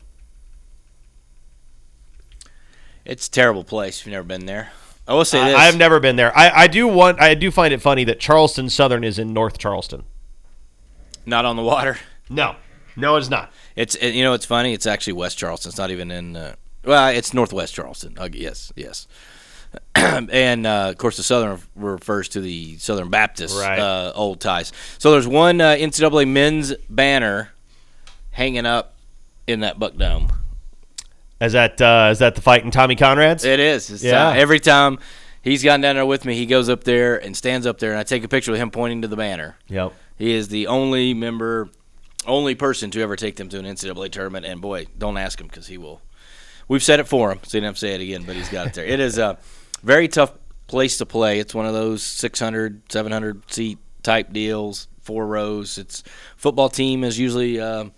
[3.05, 4.73] It's a terrible place if you've never been there.
[5.07, 5.59] I will say I, this.
[5.59, 6.37] I've never been there.
[6.37, 7.21] I, I do want.
[7.21, 10.05] I do find it funny that Charleston Southern is in North Charleston.
[11.27, 11.99] not on the water.
[12.31, 12.57] No,
[12.97, 13.53] no, it's not.
[13.77, 14.73] It's you know it's funny.
[14.73, 15.69] It's actually West Charleston.
[15.71, 16.37] It's not even in.
[16.37, 18.15] Uh, well, it's Northwest Charleston.
[18.19, 19.07] Uh, yes, yes.
[19.95, 23.79] and uh, of course, the Southern refers to the Southern Baptist Right.
[23.79, 24.73] uh, old ties.
[24.99, 27.51] So there's one uh, NCAA men's banner
[28.31, 28.95] hanging up
[29.47, 30.33] in that Buck Dome.
[31.45, 33.45] Is that uh, is that the fighting Tommy Conrad's?
[33.45, 33.91] It is.
[33.91, 34.29] It's, Yeah.
[34.29, 34.99] uh, every time
[35.43, 37.99] he's gotten down there with me, he goes up there and stands up there, and
[38.01, 39.57] I take a picture with him pointing to the banner.
[39.69, 39.93] Yep.
[40.17, 41.69] He is the only member,
[42.27, 44.47] only person to ever take them to an NCAA tournament.
[44.47, 46.01] And boy, don't ask him because he will.
[46.69, 48.49] We've said it for him, so you don't have to say it again, but he's
[48.49, 48.85] got it there.
[48.87, 49.39] it is a
[49.83, 50.33] very tough
[50.67, 51.39] place to play.
[51.41, 55.77] It's one of those 600, 700 seat type deals, four rows.
[55.77, 56.03] It's
[56.37, 57.93] football team is usually um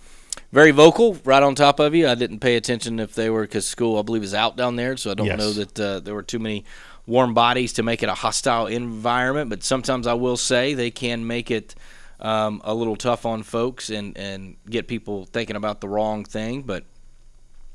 [0.52, 2.08] very vocal, right on top of you.
[2.08, 4.96] I didn't pay attention if they were because school, I believe, is out down there,
[4.96, 5.38] so I don't Yes.
[5.38, 6.64] know that uh, there were too many
[7.06, 9.50] warm bodies to make it a hostile environment.
[9.50, 11.74] But sometimes I will say they can make it
[12.20, 16.62] um, a little tough on folks and and get people thinking about the wrong thing.
[16.62, 16.84] But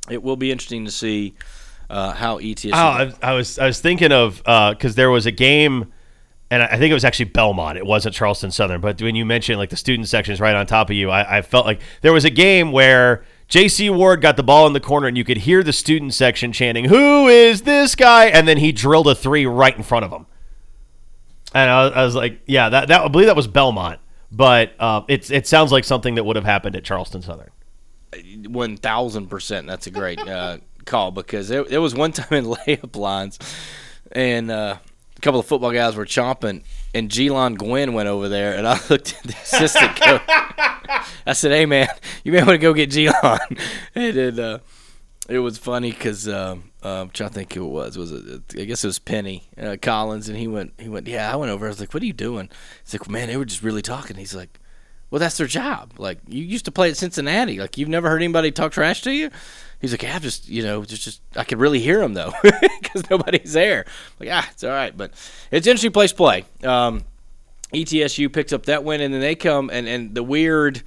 [0.09, 1.35] it will be interesting to see
[1.89, 2.71] uh, how ETSU.
[2.73, 5.91] Oh, I, I was I was thinking of because there was a game,
[6.51, 7.77] and I think it was actually Belmont.
[7.77, 10.67] It wasn't Charleston Southern, but when you mentioned like the student section is right on
[10.67, 13.89] top of you, I, I felt like there was a game where J.C.
[13.89, 16.85] Ward got the ball in the corner, and you could hear the student section chanting,
[16.85, 20.25] "Who is this guy?" And then he drilled a three right in front of him.
[21.53, 24.73] And I was, I was like, "Yeah, that, that I believe that was Belmont." But
[24.77, 27.49] uh, it's it sounds like something that would have happened at Charleston Southern.
[28.47, 29.67] one thousand percent.
[29.67, 33.39] That's a great uh, call because there, there was one time in layup lines,
[34.11, 34.77] and uh,
[35.21, 36.63] a couple of football guys were chomping,
[36.95, 40.21] and Gelon Gwynn went over there, and I looked at the assistant coach.
[40.27, 41.87] I said, "Hey man,
[42.23, 43.39] you may want to go get Gelon."
[43.95, 44.59] and it, uh,
[45.29, 47.97] it was funny because um, uh, I'm trying to think who it was.
[47.99, 48.41] Was it?
[48.57, 50.73] I guess it was Penny uh, Collins, and he went.
[50.79, 51.07] He went.
[51.07, 51.67] Yeah, I went over.
[51.67, 52.49] I was like, "What are you doing?"
[52.83, 54.57] He's like, "Man, they were just really talking." He's like.
[55.11, 55.95] Well, that's their job.
[55.97, 57.59] Like you used to play at Cincinnati.
[57.59, 59.29] Like you've never heard anybody talk trash to you.
[59.81, 62.31] He's like, yeah, I've just you know, just just I could really hear him though
[62.81, 63.85] because nobody's there.
[64.19, 65.11] Like ah, it's all right, but
[65.49, 66.45] it's an interesting place to play.
[66.63, 67.03] Um,
[67.73, 70.83] ETSU picks up that win, and then they come and and the weird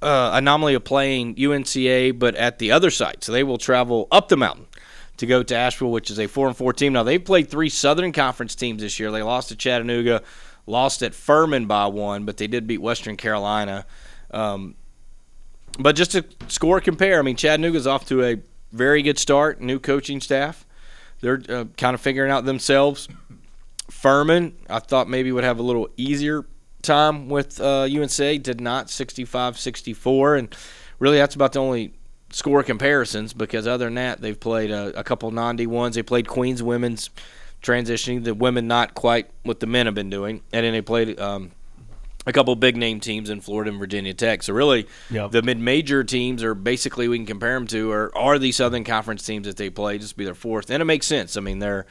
[0.00, 3.24] uh, anomaly of playing UNCA, but at the other side.
[3.24, 4.66] So they will travel up the mountain
[5.16, 6.92] to go to Asheville, which is a four and four team.
[6.92, 9.10] Now they've played three Southern Conference teams this year.
[9.10, 10.22] They lost to Chattanooga,
[10.66, 13.86] lost at Furman by one, but they did beat Western Carolina.
[14.30, 14.74] Um,
[15.78, 18.36] but just to score compare, I mean Chattanooga's off to a
[18.72, 19.60] very good start.
[19.60, 20.66] New coaching staff,
[21.20, 23.08] they're uh, kind of figuring out themselves.
[23.90, 26.44] Furman, I thought maybe would have a little easier
[26.82, 28.42] time with uh, UNC.
[28.42, 30.56] Did not 65-64, and
[30.98, 31.94] really that's about the only
[32.30, 35.94] score comparisons because other than that, they've played a, a couple non-D ones.
[35.94, 37.10] They played Queens women's
[37.62, 41.18] transitioning, the women not quite what the men have been doing, and then they played
[41.18, 41.52] um,
[42.26, 44.42] a couple big name teams in Florida and Virginia Tech.
[44.42, 45.30] So really, Yep.
[45.32, 49.24] the mid-major teams are basically we can compare them to are are the Southern Conference
[49.24, 49.98] teams that they play.
[49.98, 51.36] Just be their fourth, and it makes sense.
[51.36, 51.86] I mean, they're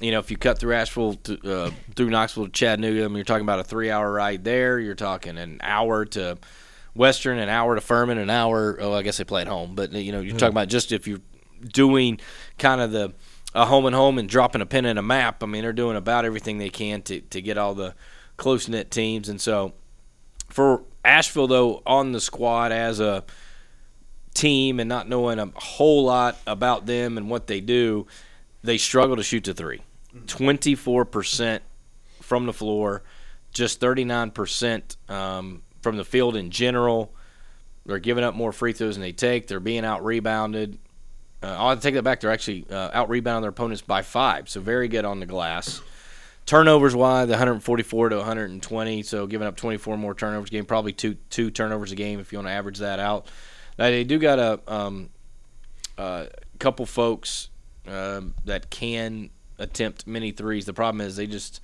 [0.00, 3.14] you know, if you cut through Asheville to, uh, through Knoxville to Chattanooga, I mean,
[3.16, 4.80] you're talking about a three-hour ride there.
[4.80, 6.36] You're talking an hour to
[6.96, 8.76] Western, an hour to Furman, an hour.
[8.80, 11.06] Oh, I guess they play at home, but you know, you're talking about just if
[11.06, 11.20] you're
[11.72, 12.18] doing
[12.58, 13.12] kind of the
[13.54, 15.40] a home and home and dropping a pin in a map.
[15.42, 17.94] I mean, they're doing about everything they can to to get all the
[18.36, 19.72] close knit teams, and so
[20.48, 23.24] for Asheville though on the squad as a
[24.34, 28.06] team and not knowing a whole lot about them and what they do,
[28.62, 29.80] they struggle to shoot to three.
[30.26, 31.60] 24%
[32.20, 33.02] from the floor,
[33.52, 37.12] just 39% um, from the field in general.
[37.86, 39.46] They're giving up more free throws than they take.
[39.46, 40.78] They're being out rebounded.
[41.42, 42.20] Uh, I'll take that back.
[42.20, 45.82] They're actually uh, out rebounding their opponents by five, so very good on the glass.
[46.46, 51.14] Turnovers wise, 144 to 120, so giving up 24 more turnovers a game, probably two
[51.30, 53.26] two turnovers a game if you want to average that out.
[53.78, 55.08] Now, they do got a um,
[55.96, 56.26] uh,
[56.58, 57.48] couple folks
[57.86, 60.66] um, that can attempt many threes.
[60.66, 61.60] The problem is they just,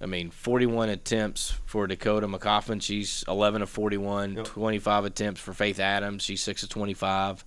[0.00, 2.80] I mean, 41 attempts for Dakota McCoffin.
[2.80, 4.36] She's 11 of 41.
[4.36, 6.22] 25 attempts for Faith Adams.
[6.22, 7.44] She's 6 of 25.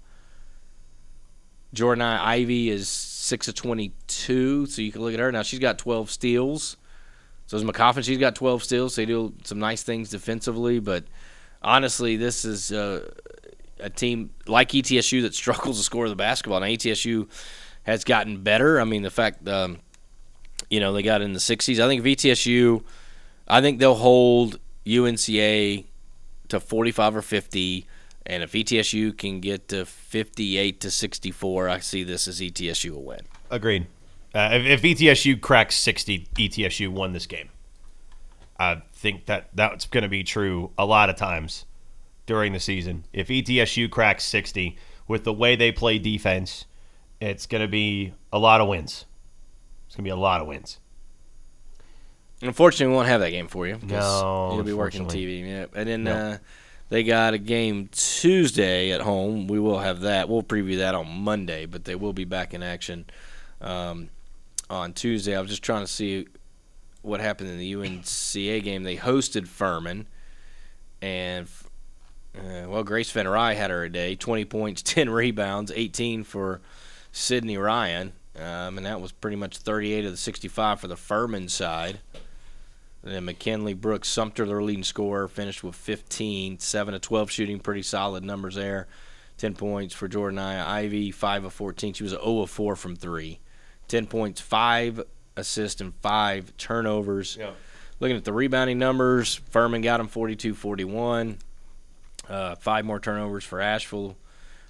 [1.74, 5.32] Jordan Ivy is 6 of 22, so you can look at her.
[5.32, 6.78] Now, she's got 12 steals.
[7.48, 8.04] So is McCoffin.
[8.04, 8.96] She's got 12 steals.
[8.96, 11.06] So they do some nice things defensively, but
[11.62, 13.10] honestly, this is uh,
[13.80, 16.60] a team like ETSU that struggles to score the basketball.
[16.60, 17.28] Now, ETSU
[17.84, 18.80] has gotten better.
[18.80, 19.80] I mean, the fact, um,
[20.70, 21.84] you know, they got in the 60s.
[21.84, 22.84] I think ETSU,
[23.48, 25.86] I think they'll hold UNCA
[26.50, 27.88] to 45 or 50,
[28.26, 33.00] and if ETSU can get to 58 to 64, I see this as ETSU a
[33.00, 33.22] win.
[33.50, 33.88] Agreed.
[34.34, 37.50] Uh, if, if ETSU cracks 60, ETSU won this game.
[38.60, 41.66] I think that that's going to be true a lot of times
[42.28, 43.06] during the season.
[43.12, 46.66] If ETSU cracks 60 with the way they play defense,
[47.20, 49.06] it's going to be a lot of wins.
[49.88, 50.80] It's going to be a lot of wins.
[52.44, 53.76] Unfortunately, we won't have that game for you.
[53.76, 55.08] 'cause No, you'll be working.
[55.08, 55.42] TV.
[55.48, 56.14] Yeah, and then No.
[56.16, 56.38] uh,
[56.92, 59.48] they got a game Tuesday at home.
[59.48, 60.28] We will have that.
[60.28, 63.06] We'll preview that on Monday, but they will be back in action
[63.62, 64.10] um,
[64.70, 65.34] on Tuesday.
[65.34, 66.28] I was just trying to see
[67.02, 68.84] what happened in the UNCA game.
[68.84, 70.06] They hosted Furman,
[71.02, 71.48] and
[72.38, 76.60] uh, well, Grace Fennerai had her a day: twenty points, ten rebounds, eighteen for
[77.14, 81.48] Sydney Ryan, um, and that was pretty much thirty-eight of the sixty-five for the Furman
[81.48, 82.02] side.
[83.04, 87.60] And then McKinley Brooks Sumter, their leading scorer, finished with 15, 7 of 12 shooting,
[87.60, 88.88] pretty solid numbers there.
[89.38, 91.94] 10 points for Jordan Ivy, 5 of 14.
[91.94, 93.40] She was 0 of 4 from 3.
[93.88, 95.04] 10 points, 5
[95.36, 97.38] assists, and 5 turnovers.
[98.00, 101.38] Looking at the rebounding numbers, Furman got him 42 41.
[102.30, 104.16] Uh, five more turnovers for Asheville.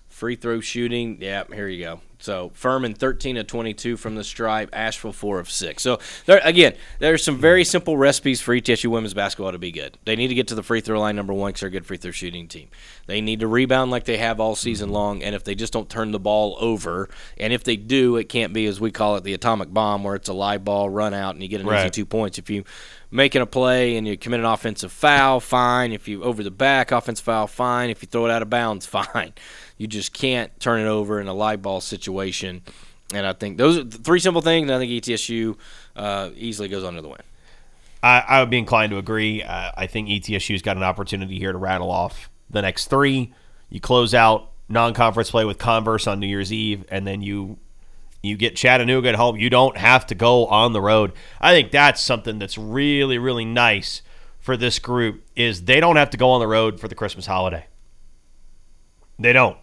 [0.09, 2.01] Free throw shooting, yeah, here you go.
[2.21, 5.81] So Furman 13 of 22 from the stripe, Asheville 4 of 6.
[5.81, 9.97] So there again, there's some very simple recipes for ETSU women's basketball to be good.
[10.05, 11.85] They need to get to the free throw line number one because they're a good
[11.85, 12.69] free throw shooting team.
[13.07, 14.95] They need to rebound like they have all season mm-hmm.
[14.95, 18.29] long, and if they just don't turn the ball over, and if they do, it
[18.29, 21.13] can't be as we call it the atomic bomb, where it's a live ball run
[21.13, 22.37] out and you get an easy two points.
[22.37, 22.63] If you
[23.11, 25.91] making a play and you commit an offensive foul, fine.
[25.91, 27.89] If you over the back offensive foul, fine.
[27.89, 29.33] If you throw it out of bounds, fine.
[29.77, 32.61] You just can't turn it over in a live ball situation.
[33.13, 34.69] And I think those are three simple things.
[34.69, 35.57] And I think ETSU
[35.95, 37.19] uh, easily goes under the win.
[38.01, 39.43] I, I would be inclined to agree.
[39.43, 43.33] Uh, I think ETSU's got an opportunity here to rattle off the next three.
[43.69, 47.57] You close out non-conference play with Converse on New Year's Eve, and then you
[48.21, 49.37] you get Chattanooga at home.
[49.37, 51.13] You don't have to go on the road.
[51.39, 54.01] I think that's something that's really really nice
[54.39, 57.27] for this group is they don't have to go on the road for the Christmas
[57.27, 57.67] holiday.
[59.19, 59.57] They don't.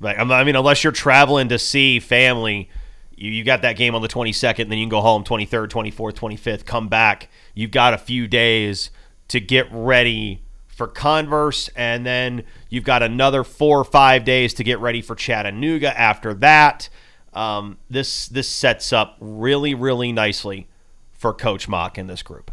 [0.00, 2.68] Like I mean, unless you're traveling to see family,
[3.16, 6.12] you, you got that game on the 22nd, then you can go home 23rd, 24th,
[6.14, 7.28] 25th, come back.
[7.54, 8.90] You've got a few days
[9.28, 14.64] to get ready for Converse, and then you've got another four or five days to
[14.64, 16.88] get ready for Chattanooga after that.
[17.34, 20.68] Um, this this sets up really, really nicely
[21.12, 22.50] for Coach Mock in this group.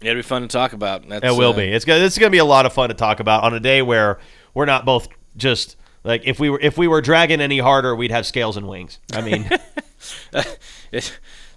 [0.00, 1.08] It'll be fun to talk about.
[1.08, 1.64] That's, It will uh, be.
[1.64, 3.60] It's gonna, it's going to be a lot of fun to talk about on a
[3.60, 4.18] day where
[4.54, 8.10] we're not both just like if we were if we were dragging any harder, we'd
[8.10, 8.98] have scales and wings.
[9.12, 9.48] I mean,
[10.92, 11.12] it's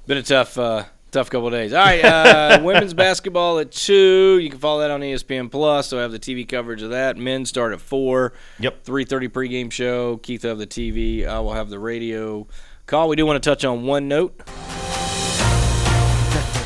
[0.06, 1.72] been a tough, uh, tough couple of days.
[1.72, 4.38] All right, uh, women's basketball at two.
[4.38, 5.88] You can follow that on ESPN Plus.
[5.88, 7.16] So I have the TV coverage of that.
[7.16, 8.34] Men start at four.
[8.60, 8.84] Yep.
[8.84, 10.18] Three thirty pregame show.
[10.18, 11.26] Keith will have the TV.
[11.26, 12.48] I will have the radio
[12.86, 13.08] call.
[13.08, 14.38] We do want to touch on one note.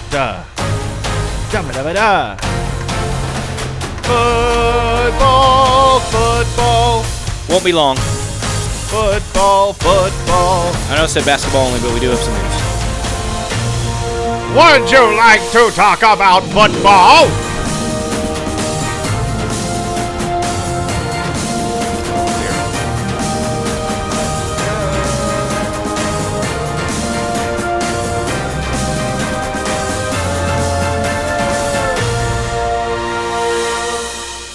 [0.10, 0.44] da,
[1.52, 2.36] da, da.
[4.02, 7.06] Football, football,
[7.48, 7.98] Won't be long.
[7.98, 10.72] football, football.
[10.90, 12.49] I know I said basketball only, but we do have some.
[14.50, 17.28] Would you like to talk about football?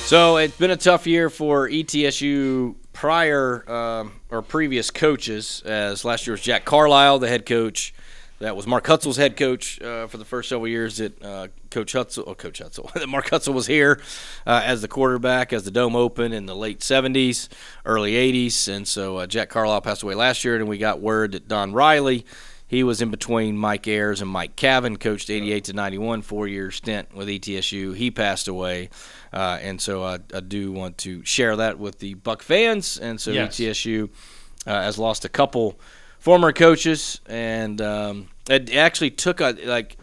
[0.06, 6.26] So it's been a tough year for ETSU prior um, or previous coaches, as last
[6.26, 7.93] year was Jack Carlisle, the head coach.
[8.40, 11.94] That was Mark Hutzel's head coach uh, for the first several years that uh, Coach
[11.94, 14.00] Hutzel, oh, Coach Hutzel, that Mark Hutzel was here
[14.46, 17.48] uh, as the quarterback as the dome opened in the late 70s,
[17.86, 18.68] early 80s.
[18.68, 21.72] And so uh, Jack Carlisle passed away last year, and we got word that Don
[21.72, 22.26] Riley,
[22.66, 26.72] he was in between Mike Ayers and Mike Cavan, coached 88 to 91, four year
[26.72, 27.94] stint with ETSU.
[27.94, 28.90] He passed away.
[29.32, 32.98] Uh, and so I, I do want to share that with the Buck fans.
[32.98, 33.56] And so Yes.
[33.58, 34.10] ETSU
[34.66, 35.78] uh, has lost a couple
[36.24, 39.98] former coaches, and um, it actually took a like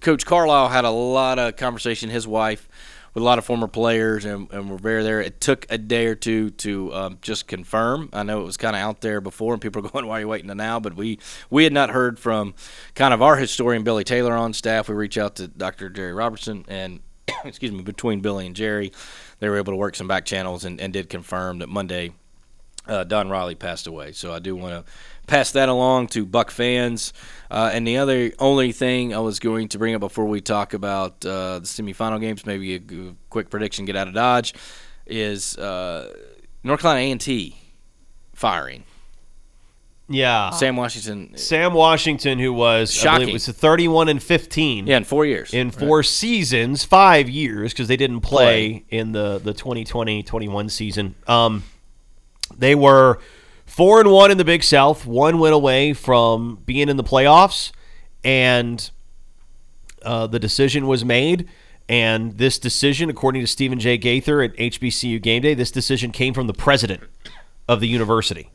[0.00, 2.08] Coach Carlisle had a lot of conversation.
[2.08, 2.66] His wife
[3.12, 5.20] with a lot of former players, and, and we're very there.
[5.20, 8.08] It took a day or two to um, just confirm.
[8.14, 10.20] I know it was kind of out there before, and people are going, "Why are
[10.20, 11.18] you waiting to now?" But we
[11.50, 12.54] we had not heard from
[12.94, 14.88] kind of our historian Billy Taylor on staff.
[14.88, 15.90] We reached out to Dr.
[15.90, 17.00] Jerry Robertson, and
[17.44, 18.90] excuse me, between Billy and Jerry,
[19.38, 22.12] they were able to work some back channels and, and did confirm that Monday
[22.86, 24.12] uh, Don Riley passed away.
[24.12, 24.92] So I do want to
[25.26, 27.12] pass that along to Buck fans.
[27.50, 30.74] Uh, and the other only thing I was going to bring up before we talk
[30.74, 34.54] about uh, the semifinal games, maybe a quick prediction, get out of Dodge,
[35.06, 36.12] is uh,
[36.64, 37.56] North Carolina A&T
[38.34, 38.84] firing
[40.08, 40.50] Yeah.
[40.50, 41.36] Sam Washington.
[41.36, 43.28] Sam Washington, who was I believe Shocking.
[43.28, 45.52] it was 31 and 15 Yeah, in four years.
[45.54, 48.84] in four seasons, five years, because they didn't play, Play.
[48.98, 51.14] in the the 2020-21 season.
[51.26, 51.62] Um,
[52.58, 53.18] they were
[53.66, 57.72] four and one in the Big South, one win away from being in the playoffs,
[58.22, 58.90] and
[60.02, 61.48] uh, the decision was made.
[61.88, 63.98] And this decision, according to Stephen J.
[63.98, 67.02] Gaither at HBCU Game Day, this decision came from the president
[67.68, 68.50] of the university.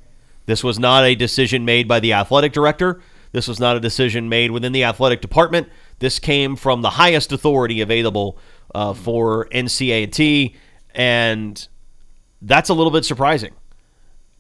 [0.46, 3.02] This was not a decision made by the athletic director.
[3.34, 5.68] This was not a decision made within the athletic department.
[6.00, 8.38] This came from the highest authority available
[8.74, 10.56] uh, for NCAA,
[10.96, 11.68] and
[12.42, 13.54] that's a little bit surprising.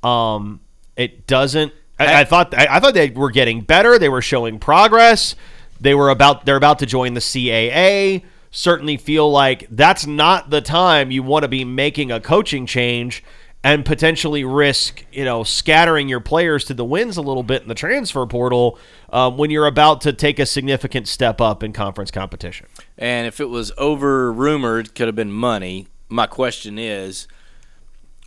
[0.03, 0.61] Um,
[0.95, 1.73] it doesn't.
[1.99, 3.97] I, I thought I, I thought they were getting better.
[3.97, 5.35] They were showing progress.
[5.79, 6.45] They were about.
[6.45, 8.23] They're about to join the CAA.
[8.51, 13.23] Certainly feel like that's not the time you want to be making a coaching change
[13.63, 17.67] and potentially risk, you know, scattering your players to the winds a little bit in
[17.67, 18.79] the transfer portal
[19.11, 22.67] um, when you're about to take a significant step up in conference competition.
[22.97, 25.87] And if it was over rumored, could have been money.
[26.07, 27.27] My question is,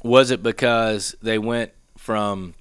[0.02, 2.54] was it because they went from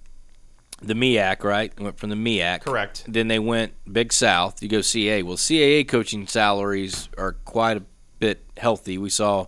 [0.82, 1.78] the MEAC, right?
[1.80, 2.62] Went from the MEAC.
[2.62, 3.04] Correct.
[3.08, 4.62] Then they went Big South.
[4.62, 5.24] You go CAA.
[5.24, 7.84] Well, CAA coaching salaries are quite a
[8.20, 8.98] bit healthy.
[8.98, 9.48] We saw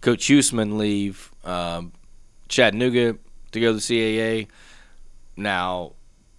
[0.00, 1.92] Coach Huesman leave um,
[2.48, 3.16] Chattanooga
[3.52, 4.48] to go to the CAA.
[5.36, 5.92] Now,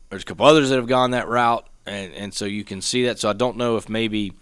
[0.10, 3.06] there's a couple others that have gone that route, and, and so you can see
[3.06, 3.20] that.
[3.20, 4.34] So I don't know if maybe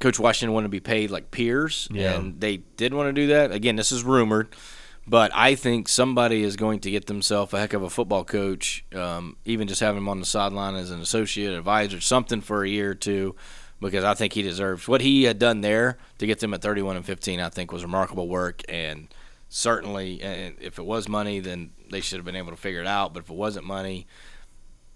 [0.00, 2.14] Coach Washington wanted to be paid like peers, Yeah.
[2.14, 3.52] and they did want to do that.
[3.52, 4.48] Again, this is rumored,
[5.06, 8.84] but I think somebody is going to get themselves a heck of a football coach,
[8.94, 12.68] um, even just having him on the sideline as an associate advisor, something for a
[12.68, 13.34] year or two,
[13.80, 16.96] because I think he deserves what he had done there to get them at 31
[16.96, 17.40] and 15.
[17.40, 19.08] I think was remarkable work, and
[19.48, 22.86] certainly, and if it was money, then they should have been able to figure it
[22.86, 23.12] out.
[23.12, 24.06] But if it wasn't money,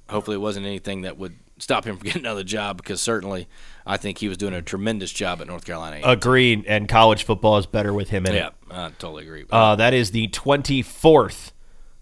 [0.09, 3.49] hopefully it wasn't anything that would stop him from getting another job because certainly
[3.87, 6.01] I think he was doing a tremendous job at North Carolina.
[6.05, 6.65] Agreed.
[6.67, 8.37] And college football is better with him in it.
[8.37, 9.45] yeah, I totally agree.
[9.51, 11.53] Uh, that is the 24th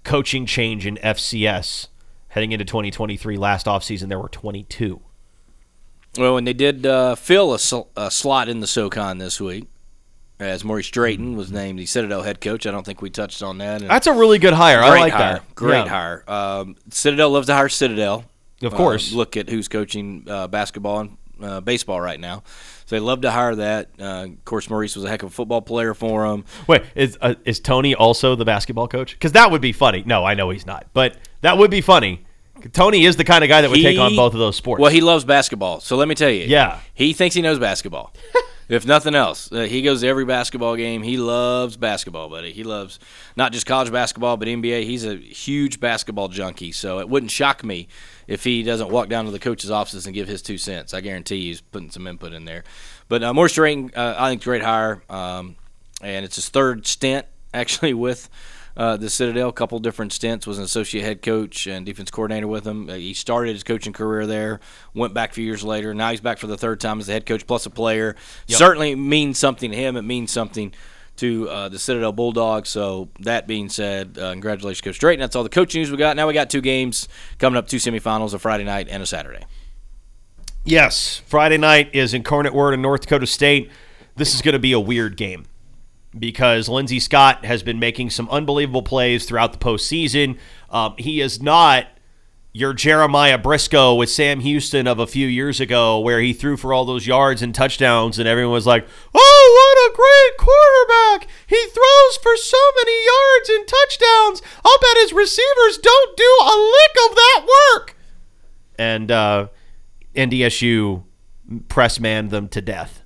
[0.04, 1.88] coaching change in FCS
[2.28, 3.36] heading into 2023.
[3.36, 5.00] Last offseason, there were 22.
[6.18, 9.64] well, and they did uh, fill a, sl- a slot in the SoCon this week
[10.38, 12.66] as Maurice Drayton was named the Citadel head coach.
[12.66, 13.80] I don't think we touched on that.
[13.80, 14.80] And That's a really good hire.
[14.82, 15.32] I like hire.
[15.34, 15.54] that.
[15.54, 15.88] Great Yeah.
[15.88, 16.24] hire.
[16.30, 18.24] Um, Citadel loves to hire Citadel.
[18.62, 19.12] Of Uh, course.
[19.12, 22.42] look at who's coaching uh, basketball and uh, baseball right now.
[22.86, 23.90] So they love to hire that.
[24.00, 26.44] Uh, of course, Maurice was a heck of a football player for them.
[26.66, 29.12] Wait, is uh, is Tony also the basketball coach?
[29.12, 30.02] Because that would be funny.
[30.06, 32.24] No, I know he's not, but that would be funny.
[32.72, 34.80] Tony is the kind of guy that would take on both of those sports.
[34.80, 35.80] Well, he loves basketball.
[35.80, 36.44] So let me tell you.
[36.46, 36.80] Yeah.
[36.94, 38.14] He thinks he knows basketball.
[38.70, 41.02] if nothing else, uh, he goes to every basketball game.
[41.02, 42.52] He loves basketball, buddy.
[42.52, 42.98] He loves
[43.36, 44.84] not just college basketball, but NBA.
[44.84, 46.72] He's a huge basketball junkie.
[46.72, 47.88] So it wouldn't shock me
[48.26, 50.94] if he doesn't walk down to the coach's offices and give his two cents.
[50.94, 52.64] I guarantee he's putting some input in there.
[53.08, 55.02] But uh, Maurice Drayton, uh, I think, great hire.
[55.08, 55.56] Um,
[56.02, 58.28] and it's his third stint actually with
[58.76, 59.48] uh, the Citadel.
[59.48, 60.46] A couple different stints.
[60.46, 62.90] Was an associate head coach and defense coordinator with them.
[62.90, 64.60] Uh, he started his coaching career there.
[64.94, 65.94] Went back a few years later.
[65.94, 68.16] Now he's back for the third time as the head coach plus a player.
[68.48, 69.96] Certainly means something to him.
[69.96, 70.72] It means something
[71.18, 72.68] to uh, the Citadel Bulldogs.
[72.68, 75.20] So that being said, uh, congratulations, Coach Drayton.
[75.20, 76.16] That's all the coaching news we got.
[76.16, 77.08] Now we got two games
[77.38, 79.44] coming up, two semifinals, a Friday night and a Saturday.
[80.64, 83.70] Yes, Friday night is Incarnate Word in North Dakota State.
[84.16, 85.46] This is going to be a weird game
[86.18, 90.38] because Lindsey Scott has been making some unbelievable plays throughout the postseason.
[90.70, 91.86] Um, he is not
[92.56, 96.72] your Jeremiah Briscoe with Sam Houston of a few years ago, where he threw for
[96.72, 101.28] all those yards and touchdowns, and everyone was like, "Oh, what a great quarterback!
[101.46, 104.42] He throws for so many yards and touchdowns.
[104.64, 107.96] I'll bet his receivers don't do a lick of that work."
[108.78, 109.48] And uh,
[110.14, 111.04] NDSU
[111.68, 113.02] press manned them to death.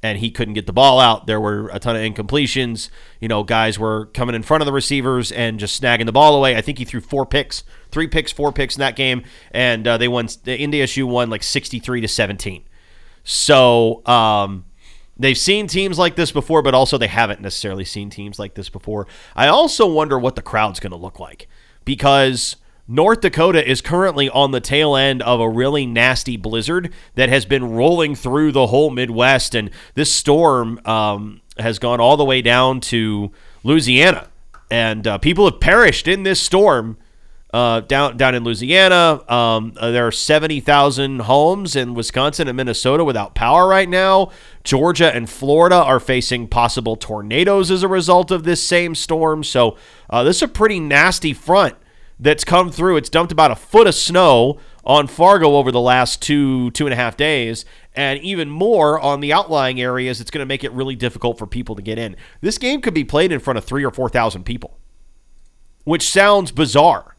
[0.00, 1.26] And he couldn't get the ball out.
[1.26, 2.88] There were a ton of incompletions.
[3.20, 6.36] You know, guys were coming in front of the receivers and just snagging the ball
[6.36, 6.54] away.
[6.56, 9.98] I think he threw four picks, three picks, four picks in that game, and uh,
[9.98, 10.26] they won.
[10.44, 12.62] The NDSU won like sixty-three to seventeen.
[13.24, 14.66] So um,
[15.18, 18.68] they've seen teams like this before, but also they haven't necessarily seen teams like this
[18.68, 19.06] before.
[19.34, 21.48] I also wonder what the crowd's going to look like
[21.84, 22.56] because
[22.90, 27.44] North Dakota is currently on the tail end of a really nasty blizzard that has
[27.44, 32.40] been rolling through the whole Midwest, and this storm um, has gone all the way
[32.40, 33.30] down to
[33.62, 34.28] Louisiana.
[34.70, 36.96] and uh, people have perished in this storm
[37.52, 39.22] uh, down down in Louisiana.
[39.28, 44.30] Um, uh, there are seventy thousand homes in Wisconsin and Minnesota without power right now.
[44.64, 49.42] Georgia and Florida are facing possible tornadoes as a result of this same storm.
[49.42, 49.78] So
[50.10, 51.76] uh, this is a pretty nasty front
[52.20, 52.96] that's come through.
[52.96, 56.92] It's dumped about a foot of snow on Fargo over the last two two and
[56.92, 57.64] a half days,
[57.94, 60.20] and even more on the outlying areas.
[60.20, 62.16] It's going to make it really difficult for people to get in.
[62.40, 64.78] This game could be played in front of three or four thousand people,
[65.84, 67.16] which sounds bizarre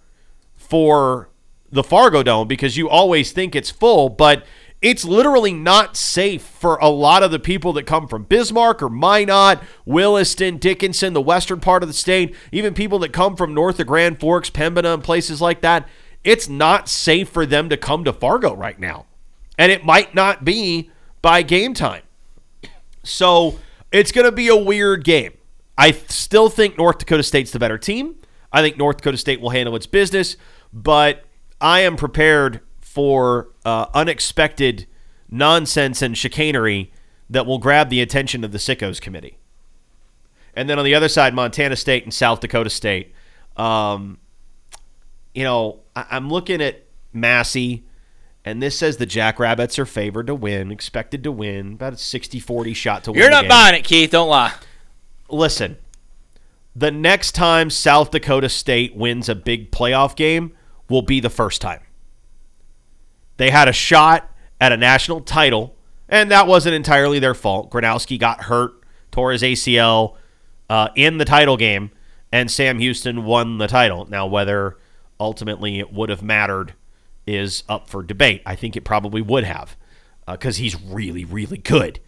[0.56, 1.30] for
[1.72, 4.46] the Fargo Dome because you always think it's full, but
[4.82, 8.90] it's literally not safe for a lot of the people that come from Bismarck or
[8.90, 13.80] Minot, Williston, Dickinson, the western part of the state, even people that come from north
[13.80, 15.88] of Grand Forks, Pembina, and places like that.
[16.24, 19.06] It's not safe for them to come to Fargo right now.
[19.58, 20.90] And it might not be
[21.22, 22.04] by game time.
[23.04, 23.60] So
[23.92, 25.34] it's going to be a weird game.
[25.78, 28.16] I still think North Dakota State's the better team.
[28.52, 30.38] I think North Dakota State will handle its business,
[30.72, 31.24] but
[31.62, 34.88] I am prepared for uh, unexpected
[35.30, 36.92] nonsense and chicanery
[37.30, 39.38] that will grab the attention of the Sickos Committee.
[40.56, 43.14] And then on the other side, Montana State and South Dakota State.
[43.56, 44.18] Um,
[45.36, 46.84] you know, I- I'm looking at
[47.14, 47.84] Massey,
[48.44, 52.40] and this says the Jackrabbits are favored to win, expected to win, about a 60
[52.40, 53.22] 40 shot to win.
[53.22, 53.50] You're not game.
[53.50, 54.10] buying it, Keith.
[54.10, 54.54] Don't lie.
[55.30, 55.78] Listen,
[56.76, 60.54] the next time South Dakota State wins a big playoff game
[60.90, 61.82] will be the first time.
[63.40, 64.30] They had a shot
[64.60, 65.74] at a national title,
[66.10, 67.72] and that wasn't entirely their fault.
[67.72, 68.74] Gronowski got hurt,
[69.12, 70.18] tore his ACL
[70.70, 71.92] uh, in the title game,
[72.34, 74.06] and Sam Houston won the title.
[74.10, 74.78] Now, whether
[75.22, 76.74] ultimately it would have mattered
[77.26, 78.42] is up for debate.
[78.46, 79.78] I think it probably would have
[80.28, 82.02] because he's really, really good.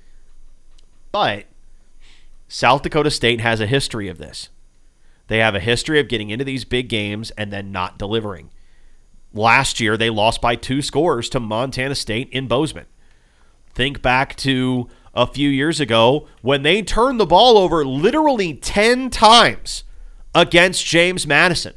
[1.13, 1.45] But
[2.49, 4.49] South Dakota State has a history of this.
[5.27, 8.49] They have a history of getting into these big games and then not delivering.
[9.33, 12.85] Last year, they lost by two scores to Montana State in Bozeman.
[13.73, 19.09] Think back to a few years ago when they turned the ball over literally 10
[19.09, 19.83] times
[20.33, 21.73] against James Madison.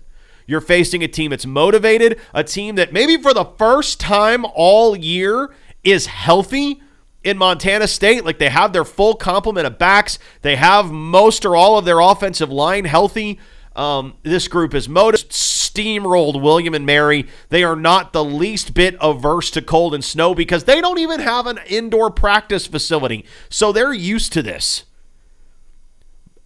[0.46, 4.96] You're facing a team that's motivated, a team that maybe for the first time all
[4.96, 6.82] year is healthy
[7.22, 8.24] in Montana State.
[8.24, 12.00] Like they have their full complement of backs, they have most or all of their
[12.00, 13.38] offensive line healthy.
[13.74, 15.32] Um, this group is motivated,
[15.74, 17.26] steamrolled William and Mary.
[17.48, 21.20] They are not the least bit averse to cold and snow because they don't even
[21.20, 23.24] have an indoor practice facility.
[23.48, 24.84] So they're used to this.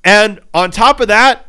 [0.05, 1.47] And on top of that,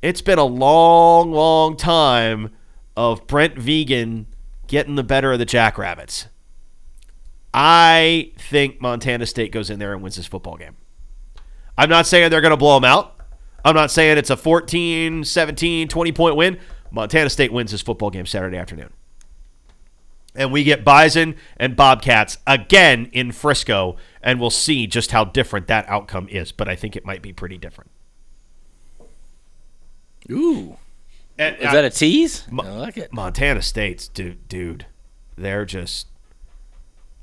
[0.00, 2.50] it's been a long, long time
[2.96, 4.26] of Brent Vigen
[4.66, 6.26] getting the better of the Jackrabbits.
[7.54, 10.76] I think Montana State goes in there and wins this football game.
[11.76, 13.20] I'm not saying they're going to blow them out.
[13.64, 16.58] I'm not saying it's a 14, 17, 20 point win.
[16.92, 18.92] Montana State wins this football game Saturday afternoon.
[20.34, 25.66] And we get Bison and Bobcats again in Frisco, and we'll see just how different
[25.66, 26.52] that outcome is.
[26.52, 27.90] But I think it might be pretty different.
[30.30, 30.76] Ooh.
[31.38, 32.46] And Is that a tease?
[32.50, 33.12] Mo- I like it.
[33.12, 34.86] Montana State's dude, dude,
[35.36, 36.06] they're just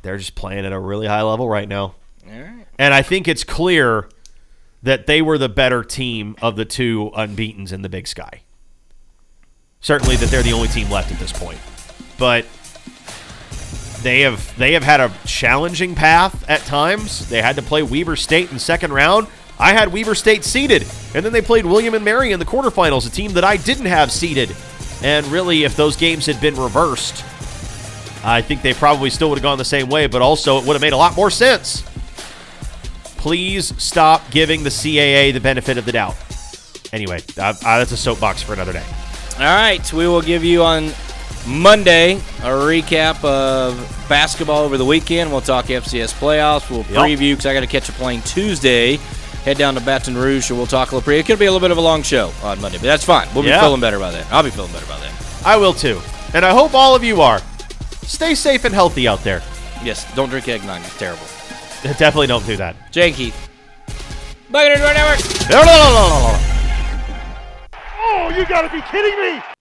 [0.02, 1.96] they're just playing at a really high level right now.
[2.28, 2.66] All right.
[2.78, 4.10] And I think it's clear
[4.82, 8.42] that they were the better team of the two unbeatens in the Big Sky.
[9.82, 11.60] Certainly that they're the only team left at this point.
[12.18, 12.46] But
[14.02, 17.28] they have they have had a challenging path at times.
[17.30, 19.28] They had to play Weber State in second round.
[19.58, 23.06] I had Weber State seeded, and then they played William and Mary in the quarterfinals,
[23.06, 24.56] a team that I didn't have seeded.
[25.04, 27.26] And really, if those games had been reversed,
[28.24, 30.74] I think they probably still would have gone the same way, but also it would
[30.74, 31.84] have made a lot more sense.
[33.18, 36.16] Please stop giving the CAA the benefit of the doubt.
[36.94, 38.84] Anyway, uh, uh, that's a soapbox for another day.
[39.40, 40.92] All right, we will give you on
[41.48, 43.78] Monday a recap of
[44.10, 45.32] basketball over the weekend.
[45.32, 46.70] We'll talk FCS playoffs.
[46.70, 48.98] We'll preview because I got to catch a plane Tuesday.
[49.46, 51.20] Head down to Baton Rouge, and we'll talk a little pre.
[51.20, 53.30] It could be a little bit of a long show on Monday, but that's fine.
[53.34, 53.62] We'll be Yeah.
[53.62, 54.26] feeling better by then.
[54.30, 55.12] I'll be feeling better by then.
[55.46, 56.02] I will too.
[56.34, 57.42] And I hope all of you are.
[58.06, 59.42] Stay safe and healthy out there.
[59.82, 60.82] Yes, don't drink eggnog.
[60.84, 61.24] It's terrible.
[61.84, 62.76] Definitely don't do that.
[62.94, 63.50] And Keith.
[65.50, 66.59] Network.
[68.02, 69.59] Oh, you gotta be kidding me!